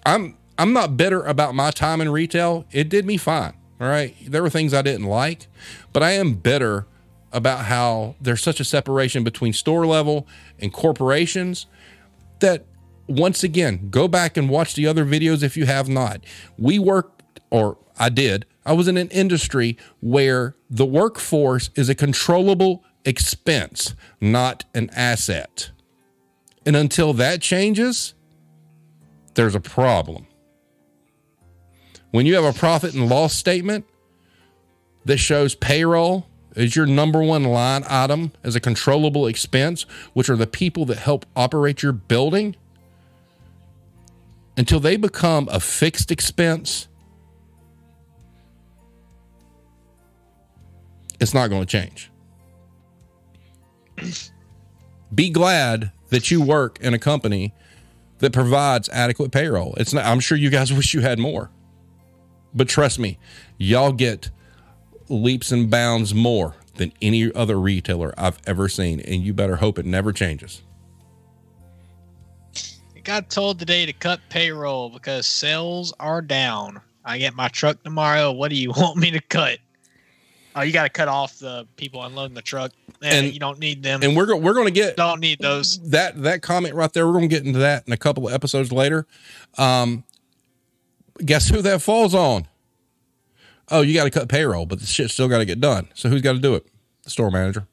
[0.06, 2.66] I'm, I'm not bitter about my time in retail.
[2.72, 3.54] It did me fine.
[3.80, 4.16] All right.
[4.26, 5.48] There were things I didn't like,
[5.92, 6.88] but I am bitter
[7.32, 10.28] about how there's such a separation between store level
[10.60, 11.68] and corporations
[12.40, 12.66] that
[13.08, 16.24] once again, go back and watch the other videos if you have not.
[16.58, 21.96] We worked, or I did, I was in an industry where the workforce is a
[21.96, 25.72] controllable expense, not an asset.
[26.66, 28.16] And until that changes,
[29.36, 30.26] there's a problem.
[32.16, 33.86] When you have a profit and loss statement
[35.04, 39.82] that shows payroll as your number one line item as a controllable expense,
[40.14, 42.56] which are the people that help operate your building,
[44.56, 46.88] until they become a fixed expense,
[51.20, 52.10] it's not going to change.
[55.14, 57.54] Be glad that you work in a company
[58.20, 59.76] that provides adequate payroll.
[59.76, 61.52] It's not, I'm sure you guys wish you had more.
[62.56, 63.18] But trust me,
[63.58, 64.30] y'all get
[65.10, 69.00] leaps and bounds more than any other retailer I've ever seen.
[69.02, 70.62] And you better hope it never changes.
[72.96, 76.82] I got told today to cut payroll because sales are down.
[77.04, 78.32] I get my truck tomorrow.
[78.32, 79.60] What do you want me to cut?
[80.58, 82.72] Oh, you got to cut off the people unloading the truck.
[83.02, 84.02] And And- you don't need them.
[84.04, 85.80] And we're go- we're going to get don't need those.
[85.92, 87.06] that that comment right there.
[87.06, 89.06] We're going to get into that in a couple of episodes later.
[89.58, 90.06] Um,
[91.24, 92.48] guess who that falls on?
[93.70, 95.90] Oh, you got to cut payroll, but the shit still got to get done.
[95.94, 96.68] So who's got to do it?
[97.04, 97.68] The store manager.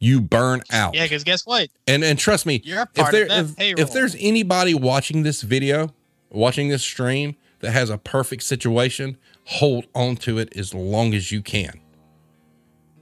[0.00, 0.92] You burn out.
[0.92, 0.96] Mm-hmm.
[0.98, 1.70] Yeah, because guess what?
[1.86, 5.94] And and trust me, You're if there if, if there's anybody watching this video,
[6.30, 11.32] watching this stream that has a perfect situation, hold on to it as long as
[11.32, 11.80] you can.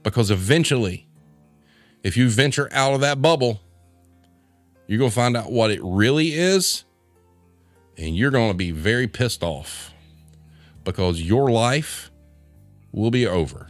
[0.01, 1.07] Because eventually,
[2.03, 3.59] if you venture out of that bubble,
[4.87, 6.83] you're going to find out what it really is
[7.97, 9.93] and you're going to be very pissed off
[10.83, 12.11] because your life
[12.91, 13.67] will be over.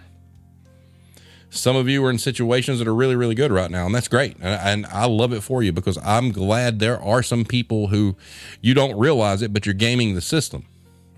[1.49, 4.07] Some of you are in situations that are really, really good right now, and that's
[4.07, 4.35] great.
[4.37, 8.15] And, and I love it for you because I'm glad there are some people who
[8.59, 10.65] you don't realize it, but you're gaming the system.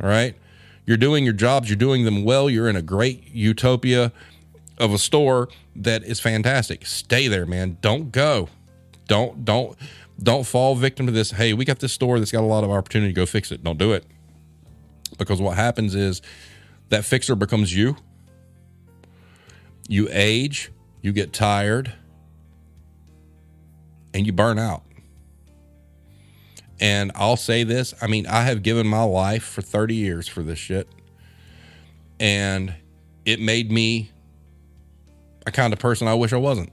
[0.01, 0.35] All right.
[0.85, 2.49] You're doing your jobs, you're doing them well.
[2.49, 4.11] You're in a great utopia
[4.77, 6.85] of a store that is fantastic.
[6.85, 7.77] Stay there, man.
[7.81, 8.49] Don't go.
[9.07, 9.77] Don't, don't,
[10.21, 11.31] don't fall victim to this.
[11.31, 13.13] Hey, we got this store that's got a lot of opportunity.
[13.13, 13.63] Go fix it.
[13.63, 14.05] Don't do it.
[15.17, 16.21] Because what happens is
[16.89, 17.95] that fixer becomes you
[19.87, 21.93] you age, you get tired,
[24.13, 24.83] and you burn out.
[26.79, 30.43] And I'll say this I mean, I have given my life for 30 years for
[30.43, 30.87] this shit.
[32.19, 32.73] And
[33.25, 34.11] it made me
[35.45, 36.71] a kind of person I wish I wasn't.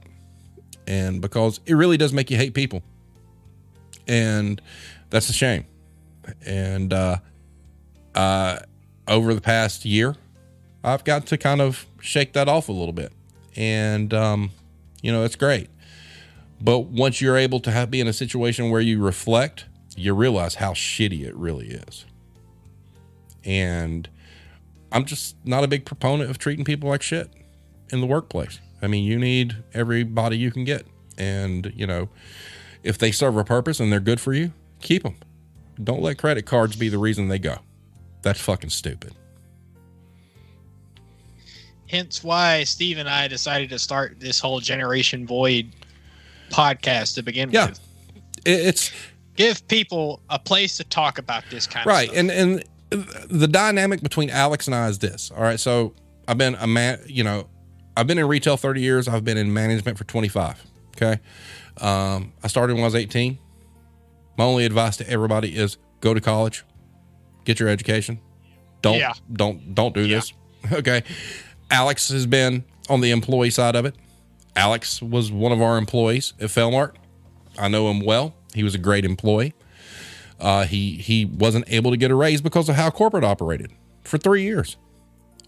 [0.87, 2.83] And because it really does make you hate people.
[4.07, 4.61] And
[5.09, 5.65] that's a shame.
[6.45, 7.17] And uh,
[8.15, 8.59] uh,
[9.07, 10.15] over the past year,
[10.83, 13.13] I've got to kind of shake that off a little bit.
[13.55, 14.51] And, um,
[15.01, 15.69] you know, it's great.
[16.61, 19.65] But once you're able to have, be in a situation where you reflect,
[19.95, 22.05] you realize how shitty it really is.
[23.43, 24.07] And
[24.91, 27.29] I'm just not a big proponent of treating people like shit
[27.89, 28.59] in the workplace.
[28.83, 30.85] I mean, you need everybody you can get.
[31.17, 32.09] And, you know,
[32.83, 35.15] if they serve a purpose and they're good for you, keep them.
[35.81, 37.57] Don't let credit cards be the reason they go.
[38.23, 39.13] That's fucking stupid.
[41.87, 45.71] Hence why Steve and I decided to start this whole Generation Void
[46.49, 47.67] podcast to begin Yeah.
[47.69, 47.79] with.
[48.45, 48.91] It- It's
[49.35, 52.19] Give people a place to talk about this kind right of stuff.
[52.19, 52.63] and and
[53.29, 55.95] the dynamic between alex and i is this all right so
[56.27, 57.47] i've been a man you know
[57.95, 59.07] i've been in retail 30 years.
[59.07, 60.63] I've been in management for 25
[60.95, 61.19] okay?
[61.81, 63.37] Um, i started when i was 18
[64.37, 66.63] my only advice to everybody is go to college
[67.45, 68.19] get your education.
[68.81, 69.13] Don't Yeah.
[69.31, 70.17] don't don't do Yeah.
[70.17, 70.33] this
[70.71, 71.03] okay?
[71.71, 73.95] Alex has been on the employee side of it.
[74.55, 76.93] Alex was one of our employees at felmart.
[77.57, 78.33] I know him well.
[78.53, 79.53] He was a great employee.
[80.39, 83.71] Uh, he he wasn't able to get a raise because of how corporate operated
[84.03, 84.77] for three years.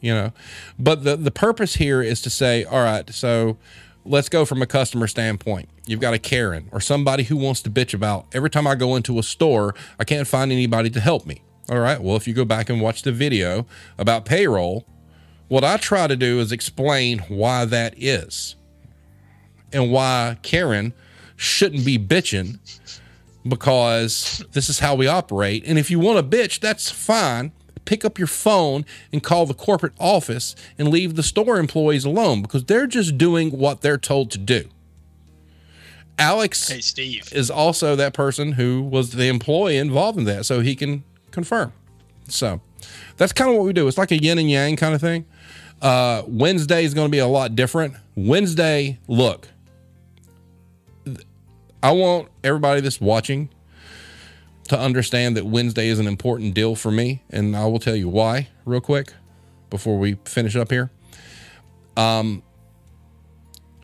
[0.06, 0.34] You know,
[0.78, 3.58] but the the purpose here is to say, all right, so
[4.04, 5.68] let's go from a customer standpoint.
[5.88, 8.96] You've got a Karen or somebody who wants to bitch about every time I go
[8.96, 11.42] into a store, I can't find anybody to help me.
[11.72, 13.66] All right, well, if you go back and watch the video
[13.98, 14.86] about payroll,
[15.48, 18.56] what I try to do is explain why that is
[19.74, 20.94] and why Karen
[21.36, 22.60] shouldn't be bitching
[23.48, 25.64] because this is how we operate.
[25.66, 27.54] And if you want to bitch, that's fine.
[27.86, 32.42] Pick up your phone and call the corporate office and leave the store employees alone
[32.42, 34.68] because they're just doing what they're told to do.
[36.18, 37.32] Alex Hey, Steve.
[37.34, 41.74] is also that person who was the employee involved in that, so he can confirm.
[42.30, 42.62] So
[43.18, 43.88] that's kind of what we do.
[43.88, 45.26] It's like a yin and yang kind of thing.
[45.82, 47.96] Uh, Wednesday is going to be a lot different.
[48.16, 49.50] Wednesday, look,
[51.84, 53.50] I want everybody that's watching
[54.68, 58.10] to understand that Wednesday is an important deal for me, and I will tell you
[58.10, 59.14] why real quick
[59.70, 60.90] before we finish up here.
[61.96, 62.44] Um,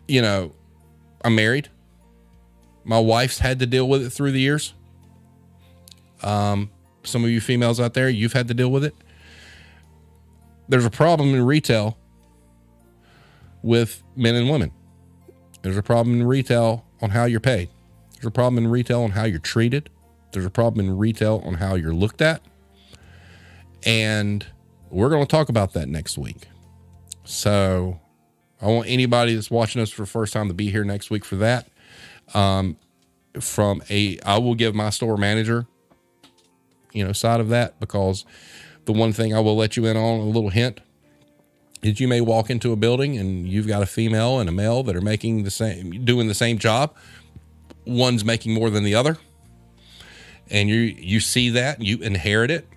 [0.08, 0.54] you know,
[1.24, 1.70] I'm married.
[2.84, 4.74] My wife's had to deal with it through the years.
[6.24, 6.72] Um,
[7.04, 8.96] some of you females out there, you've had to deal with it.
[10.68, 11.98] There's a problem in retail
[13.62, 14.72] with men and women.
[15.62, 17.70] There's a problem in retail on how you're paid.
[18.16, 19.90] There's a problem in retail on how you're treated.
[20.32, 22.42] There's a problem in retail on how you're looked at.
[23.84, 24.46] And
[24.90, 26.48] we're going to talk about that next week.
[27.24, 28.00] So
[28.62, 31.26] I want anybody that's watching us for the first time to be here next week
[31.26, 31.68] for that.
[32.34, 32.78] Um,
[33.40, 35.66] from a, I will give my store manager,
[36.92, 38.26] you know, side of that because
[38.86, 40.82] the one thing I will let you in on a little hint
[41.82, 44.84] is you may walk into a building and you've got a female and a male
[44.84, 46.96] that are making the same, doing the same job.
[47.86, 49.18] One's making more than the other,
[50.52, 52.68] and you you see that and you inherit it,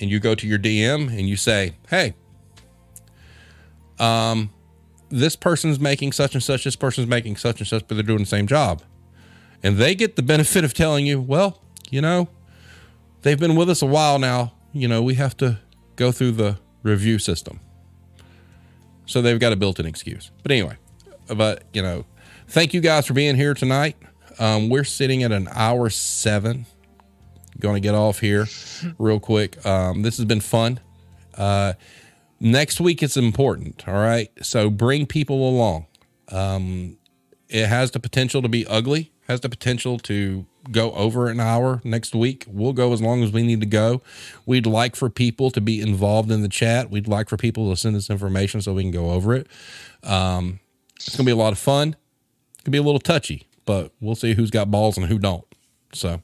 [0.00, 2.14] and you go to your DM and you say, "Hey,
[3.98, 4.50] um,
[5.10, 8.20] this person's making such and such, this person's making such and such, but they're doing
[8.20, 8.82] the same job,"
[9.62, 12.28] and they get the benefit of telling you, "Well, you know,
[13.22, 14.52] they've been with us a while now.
[14.72, 15.58] you know, we have to
[15.96, 17.58] go through the review system.
[19.04, 20.30] So they've got a built in excuse.
[20.44, 20.76] But anyway,
[21.26, 22.04] but, you know,
[22.46, 23.96] thank you guys for being here tonight.
[24.38, 26.66] Um, we're sitting at an hour seven.
[27.60, 28.46] Going to get off here
[28.98, 29.64] real quick.
[29.64, 30.80] Um, this has been fun.
[31.36, 31.74] Uh,
[32.40, 33.86] next week it's important.
[33.88, 34.30] All right.
[34.42, 35.86] So bring people along.
[36.28, 36.96] Um,
[37.48, 41.80] it has the potential to be ugly, has the potential to go over an hour
[41.84, 42.44] next week.
[42.48, 44.02] We'll go as long as we need to go.
[44.46, 46.90] We'd like for people to be involved in the chat.
[46.90, 49.48] We'd like for people to send us information so we can go over it.
[50.02, 50.60] Um,
[50.96, 51.96] it's to be a lot of fun.
[52.58, 55.44] It could be a little touchy, but we'll see who's got balls and who don't.
[55.92, 56.22] So,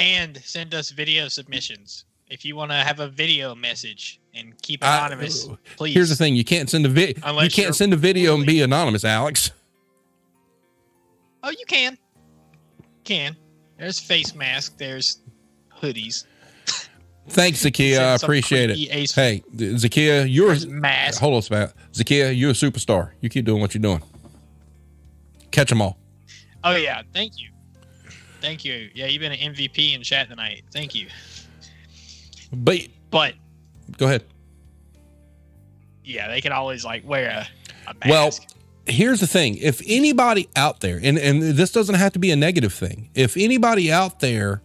[0.00, 2.04] And send us video submissions.
[2.28, 5.94] If you want to have a video message and keep I- anonymous, please.
[5.94, 7.40] here's the thing: you can't send a video.
[7.42, 9.52] You can't send a video and be anonymous, Alex.
[11.42, 11.96] Oh, you can.
[13.04, 13.36] Can.
[13.78, 14.76] There's face mask.
[14.78, 15.20] There's
[15.80, 16.24] hoodies.
[17.28, 17.98] Thanks, Zakia.
[18.00, 18.78] I appreciate it.
[18.90, 21.20] ace- Hey, Zakia, you're There's mask.
[21.20, 21.72] hold on, Spat.
[21.92, 23.12] Zakia, you're a superstar.
[23.20, 24.02] You keep doing what you're doing.
[25.52, 25.98] Catch them all.
[26.64, 27.50] Oh yeah, thank you.
[28.46, 28.90] Thank you.
[28.94, 30.62] Yeah, you've been an MVP in chat tonight.
[30.72, 31.08] Thank you.
[32.52, 33.34] But But
[33.98, 34.22] go ahead.
[36.04, 38.08] yeah, they can always like wear a, a mask.
[38.08, 38.30] Well,
[38.86, 42.36] here's the thing if anybody out there and and this doesn't have to be a
[42.36, 44.62] negative thing if anybody out there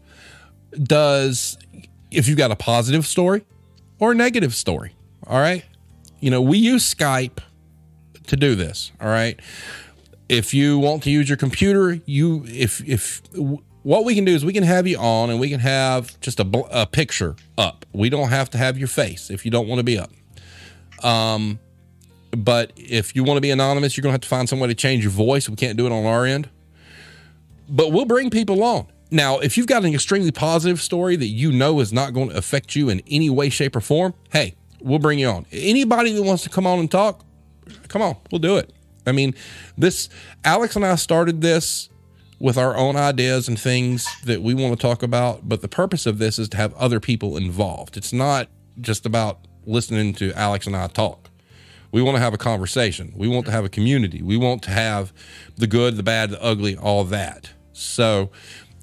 [0.84, 1.58] does
[2.12, 3.44] if you've got a positive story
[3.98, 4.94] or a negative story
[5.26, 5.66] all right
[6.20, 7.40] you know we use skype
[8.28, 9.40] to do this all right
[10.30, 13.24] if you want to use your computer you if if
[13.84, 16.40] what we can do is we can have you on and we can have just
[16.40, 19.68] a, bl- a picture up we don't have to have your face if you don't
[19.68, 20.12] want to be up
[21.04, 21.60] Um,
[22.32, 24.68] but if you want to be anonymous, you're going to have to find some way
[24.68, 25.50] to change your voice.
[25.50, 26.48] We can't do it on our end.
[27.68, 28.88] But we'll bring people on.
[29.10, 32.38] Now, if you've got an extremely positive story that you know is not going to
[32.38, 35.46] affect you in any way, shape, or form, hey, we'll bring you on.
[35.52, 37.26] Anybody that wants to come on and talk,
[37.90, 38.72] come on, we'll do it.
[39.06, 39.36] I mean,
[39.78, 40.08] this,
[40.46, 41.90] Alex and I started this
[42.42, 45.48] with our own ideas and things that we want to talk about.
[45.48, 47.96] But the purpose of this is to have other people involved.
[47.96, 48.48] It's not
[48.80, 51.30] just about listening to Alex and I talk.
[51.92, 53.14] We want to have a conversation.
[53.16, 54.24] We want to have a community.
[54.24, 55.14] We want to have
[55.56, 57.52] the good, the bad, the ugly, all that.
[57.74, 58.32] So,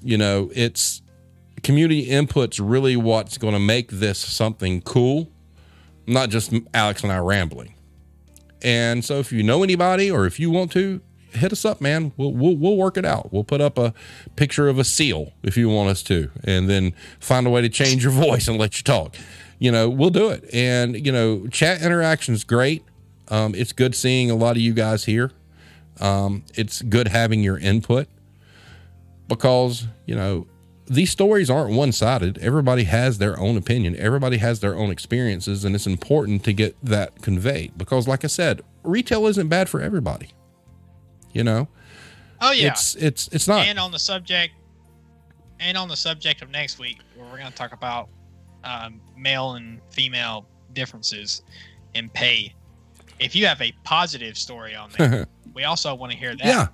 [0.01, 1.01] you know, it's
[1.61, 5.29] community input's really what's going to make this something cool,
[6.07, 7.73] not just Alex and I rambling.
[8.61, 11.01] And so, if you know anybody or if you want to,
[11.31, 12.11] hit us up, man.
[12.17, 13.31] We'll, we'll we'll work it out.
[13.31, 13.93] We'll put up a
[14.35, 17.69] picture of a seal if you want us to, and then find a way to
[17.69, 19.15] change your voice and let you talk.
[19.59, 20.49] You know, we'll do it.
[20.53, 22.83] And you know, chat interaction is great.
[23.27, 25.31] Um, it's good seeing a lot of you guys here.
[25.99, 28.07] Um, it's good having your input
[29.27, 30.47] because you know
[30.89, 32.39] these stories aren't one sided.
[32.39, 33.95] Everybody has their own opinion.
[33.95, 38.27] Everybody has their own experiences, and it's important to get that conveyed because, like I
[38.27, 40.31] said, retail isn't bad for everybody.
[41.33, 41.67] You know,
[42.41, 43.65] oh yeah, it's it's it's not.
[43.67, 44.53] and on the subject,
[45.59, 48.09] and on the subject of next week, where we're going to talk about
[48.63, 51.41] um, male and female differences
[51.93, 52.53] in pay.
[53.19, 56.45] If you have a positive story on there, we also want to hear that.
[56.45, 56.67] yeah,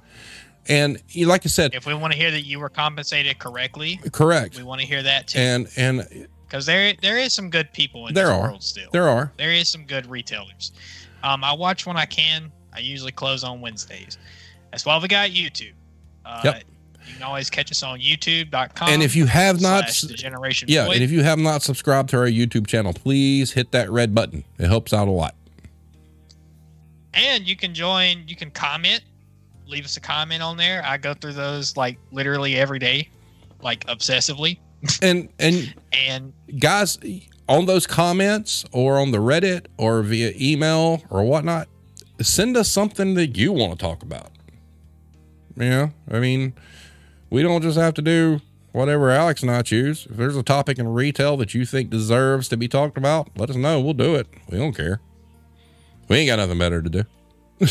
[0.67, 3.99] and you- like I said, If we want to hear that you were compensated correctly,
[4.11, 4.55] correct.
[4.57, 5.39] we want to hear that too.
[5.39, 8.41] And and Because there there is some good people in There this are.
[8.49, 8.89] world still.
[8.91, 10.71] there are there is some good retailers.
[11.23, 12.51] Um, I watch when I can.
[12.71, 14.17] I usually close on Wednesdays.
[14.71, 15.73] That's why we got YouTube.
[16.25, 16.63] Uh, Yep.
[17.07, 18.89] You can always catch us on YouTube.com.
[18.89, 20.95] And if you have not Generation Yeah, Void.
[20.95, 24.43] and if you have not subscribed to our YouTube channel, please hit that red button.
[24.57, 25.35] It helps out a lot.
[27.13, 29.01] And you can join, you can comment,
[29.67, 30.83] leave us a comment on there.
[30.83, 33.09] I go through those like literally every day,
[33.61, 34.57] like obsessively.
[35.01, 36.99] And and And guys,
[37.47, 41.67] on those comments or on the Reddit or via email or whatnot,
[42.21, 44.31] send us something that you want to talk about.
[45.57, 46.53] Yeah, I mean,
[47.29, 48.41] we don't just have to do
[48.71, 50.05] whatever Alex and I choose.
[50.09, 53.49] If there's a topic in retail that you think deserves to be talked about, let
[53.49, 53.79] us know.
[53.79, 54.27] We'll do it.
[54.49, 54.99] We don't care.
[56.07, 57.03] We ain't got nothing better to do.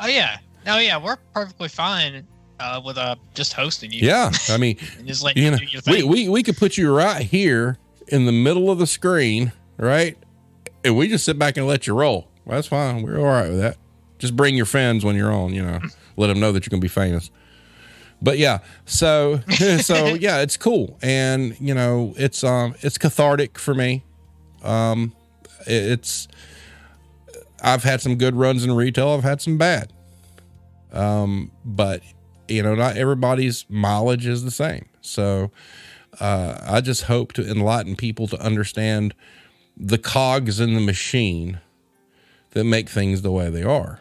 [0.00, 2.26] oh yeah, no yeah, we're perfectly fine
[2.58, 4.00] uh, with uh just hosting you.
[4.00, 6.08] Yeah, I mean, just letting you you, know, do your we, thing.
[6.08, 7.78] we we could put you right here
[8.08, 10.16] in the middle of the screen, right?
[10.84, 12.28] And we just sit back and let you roll.
[12.46, 13.02] That's fine.
[13.02, 13.76] We're all right with that.
[14.18, 15.52] Just bring your friends when you're on.
[15.52, 15.80] You know,
[16.16, 17.30] let them know that you're gonna be famous.
[18.22, 19.40] But yeah, so
[19.80, 24.04] so yeah, it's cool, and you know, it's um, it's cathartic for me.
[24.62, 25.14] Um,
[25.66, 26.28] it's
[27.62, 29.10] I've had some good runs in retail.
[29.10, 29.92] I've had some bad.
[30.92, 32.02] Um, but
[32.48, 34.86] you know, not everybody's mileage is the same.
[35.00, 35.50] So,
[36.18, 39.12] Uh, I just hope to enlighten people to understand
[39.76, 41.60] the cogs in the machine
[42.52, 44.00] that make things the way they are.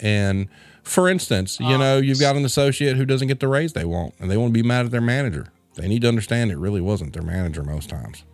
[0.00, 0.48] And
[0.82, 4.14] for instance, you know, you've got an associate who doesn't get the raise they want
[4.18, 5.48] and they want to be mad at their manager.
[5.74, 8.24] They need to understand it really wasn't their manager most times.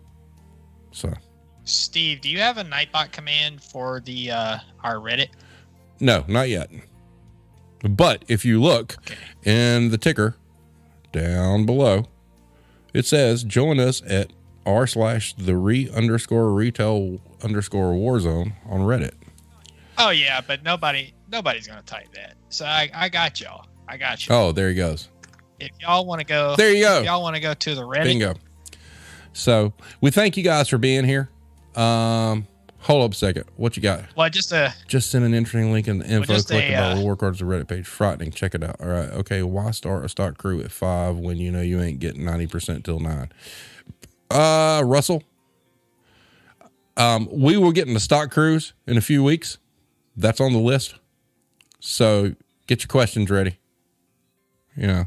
[0.91, 1.13] So,
[1.63, 5.29] Steve, do you have a Nightbot command for the uh, our Reddit?
[5.99, 6.69] no, not yet.
[7.83, 8.97] But if you look
[9.43, 10.35] in the ticker
[11.11, 12.05] down below,
[12.93, 14.31] it says join us at
[14.65, 19.13] r slash the re underscore retail underscore war zone on Reddit.
[19.97, 22.35] Oh yeah, but nobody nobody's gonna type that.
[22.49, 23.65] So I, I got y'all.
[23.87, 24.33] I got you.
[24.35, 25.09] Oh, there he goes.
[25.59, 26.99] If y'all want to go, There you go.
[26.99, 28.03] if y'all want to go to the Reddit.
[28.03, 28.35] Bingo.
[29.33, 31.29] So we thank you guys for being here.
[31.75, 32.47] Um,
[32.79, 33.45] hold up a second.
[33.57, 34.05] What you got?
[34.15, 36.33] Well, just a Just send an interesting link in the info.
[36.33, 37.85] just Click a, the uh, Reward cards to Reddit page.
[37.87, 38.31] Frightening.
[38.31, 38.77] Check it out.
[38.79, 39.09] All right.
[39.09, 39.43] Okay.
[39.43, 42.85] Why start a stock crew at five when you know you ain't getting ninety percent
[42.85, 43.29] till nine?
[44.31, 45.23] Uh, Russell.
[46.97, 49.57] Um, we will get into stock crews in a few weeks.
[50.17, 50.95] That's on the list.
[51.79, 52.35] So
[52.67, 53.57] get your questions ready.
[54.75, 55.05] You know.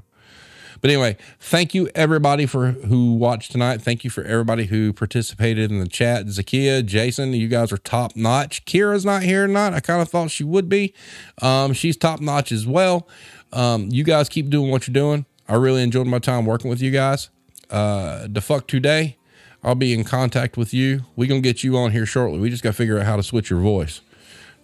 [0.82, 3.80] But anyway, thank you everybody for who watched tonight.
[3.80, 6.26] Thank you for everybody who participated in the chat.
[6.26, 8.64] Zakia, Jason, you guys are top notch.
[8.64, 9.74] Kira's not here tonight.
[9.74, 10.92] I kind of thought she would be.
[11.40, 13.06] Um, she's top notch as well.
[13.52, 15.24] Um, you guys keep doing what you're doing.
[15.48, 17.30] I really enjoyed my time working with you guys.
[17.70, 19.16] Uh, the fuck today.
[19.62, 21.02] I'll be in contact with you.
[21.14, 22.40] We're gonna get you on here shortly.
[22.40, 24.00] We just gotta figure out how to switch your voice.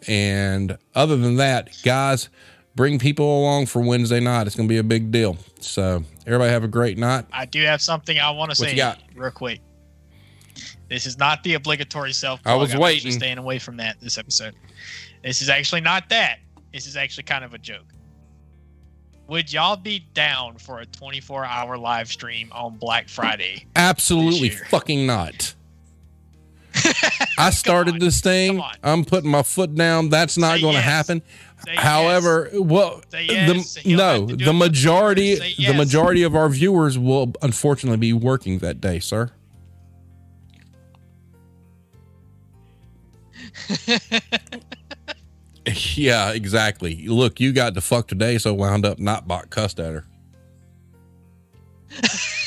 [0.06, 2.28] And other than that, guys,
[2.74, 4.46] bring people along for Wednesday night.
[4.46, 5.36] It's going to be a big deal.
[5.60, 7.26] So, everybody have a great night.
[7.32, 9.60] I do have something I want to What say real quick.
[10.88, 12.40] This is not the obligatory self.
[12.46, 13.12] I was I'm waiting.
[13.12, 14.54] staying away from that this episode.
[15.22, 16.38] This is actually not that.
[16.72, 17.84] This is actually kind of a joke.
[19.28, 23.66] Would y'all be down for a 24 hour live stream on Black Friday?
[23.76, 25.54] Absolutely fucking not.
[27.38, 28.62] I started this thing.
[28.82, 30.08] I'm putting my foot down.
[30.08, 30.84] That's not going to yes.
[30.84, 31.22] happen.
[31.64, 31.82] Say yes.
[31.82, 33.74] However, well, yes.
[33.74, 38.12] the, no, have to do the majority, the majority of our viewers will unfortunately be
[38.12, 39.30] working that day, sir.
[45.94, 47.06] yeah, exactly.
[47.06, 50.04] Look, you got the fuck today, so wound up not bot cussed at her.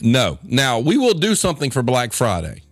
[0.00, 0.38] no.
[0.42, 2.62] Now we will do something for Black Friday.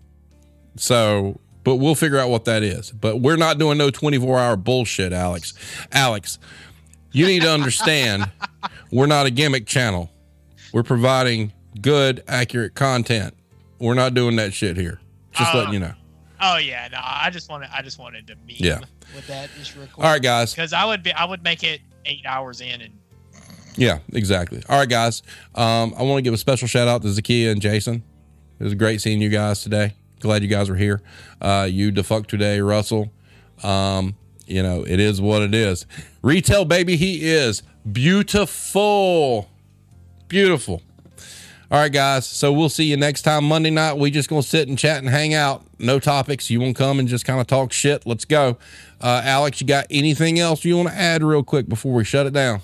[0.77, 2.90] So, but we'll figure out what that is.
[2.90, 5.55] But we're not doing no 24 hour bullshit, Alex.
[5.93, 6.39] Alex,
[7.12, 8.31] you need to understand
[8.93, 10.11] we're not a gimmick channel.
[10.73, 13.35] We're providing good, accurate content.
[13.78, 15.01] We're not doing that shit here.
[15.32, 15.94] Just Uh, letting you know.
[16.40, 18.81] Oh yeah, no, I just wanted I just wanted to meme Yeah.
[19.15, 20.05] with that just real quick.
[20.05, 20.53] All right, guys.
[20.53, 22.93] Because I would be I would make it eight hours in and
[23.77, 24.62] Yeah, exactly.
[24.69, 25.23] All right, guys.
[25.55, 28.03] Um, I want to give a special shout out to Zakia and Jason.
[28.59, 29.94] It was great seeing you guys today.
[30.20, 31.03] Glad you guys were here.
[31.40, 33.11] Uh, you defuck today, Russell.
[33.62, 34.16] Um,
[34.47, 35.86] you know, it is what it is.
[36.23, 39.51] Retail baby, he is beautiful.
[40.28, 40.82] Beautiful.
[41.70, 42.27] All right, guys.
[42.27, 43.98] So we'll see you next time Monday night.
[43.98, 45.65] We just gonna sit and chat and hang out.
[45.78, 46.48] No topics.
[46.48, 48.07] You want to come and just kind of talk shit?
[48.07, 48.57] Let's go.
[49.01, 52.24] Uh, Alex, you got anything else you want to add real quick before we shut
[52.27, 52.61] it down?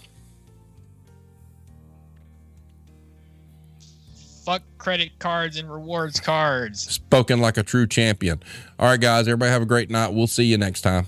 [4.83, 6.81] Credit cards and rewards cards.
[6.81, 8.43] Spoken like a true champion.
[8.81, 9.29] All right, guys.
[9.29, 10.13] Everybody have a great night.
[10.13, 11.07] We'll see you next time.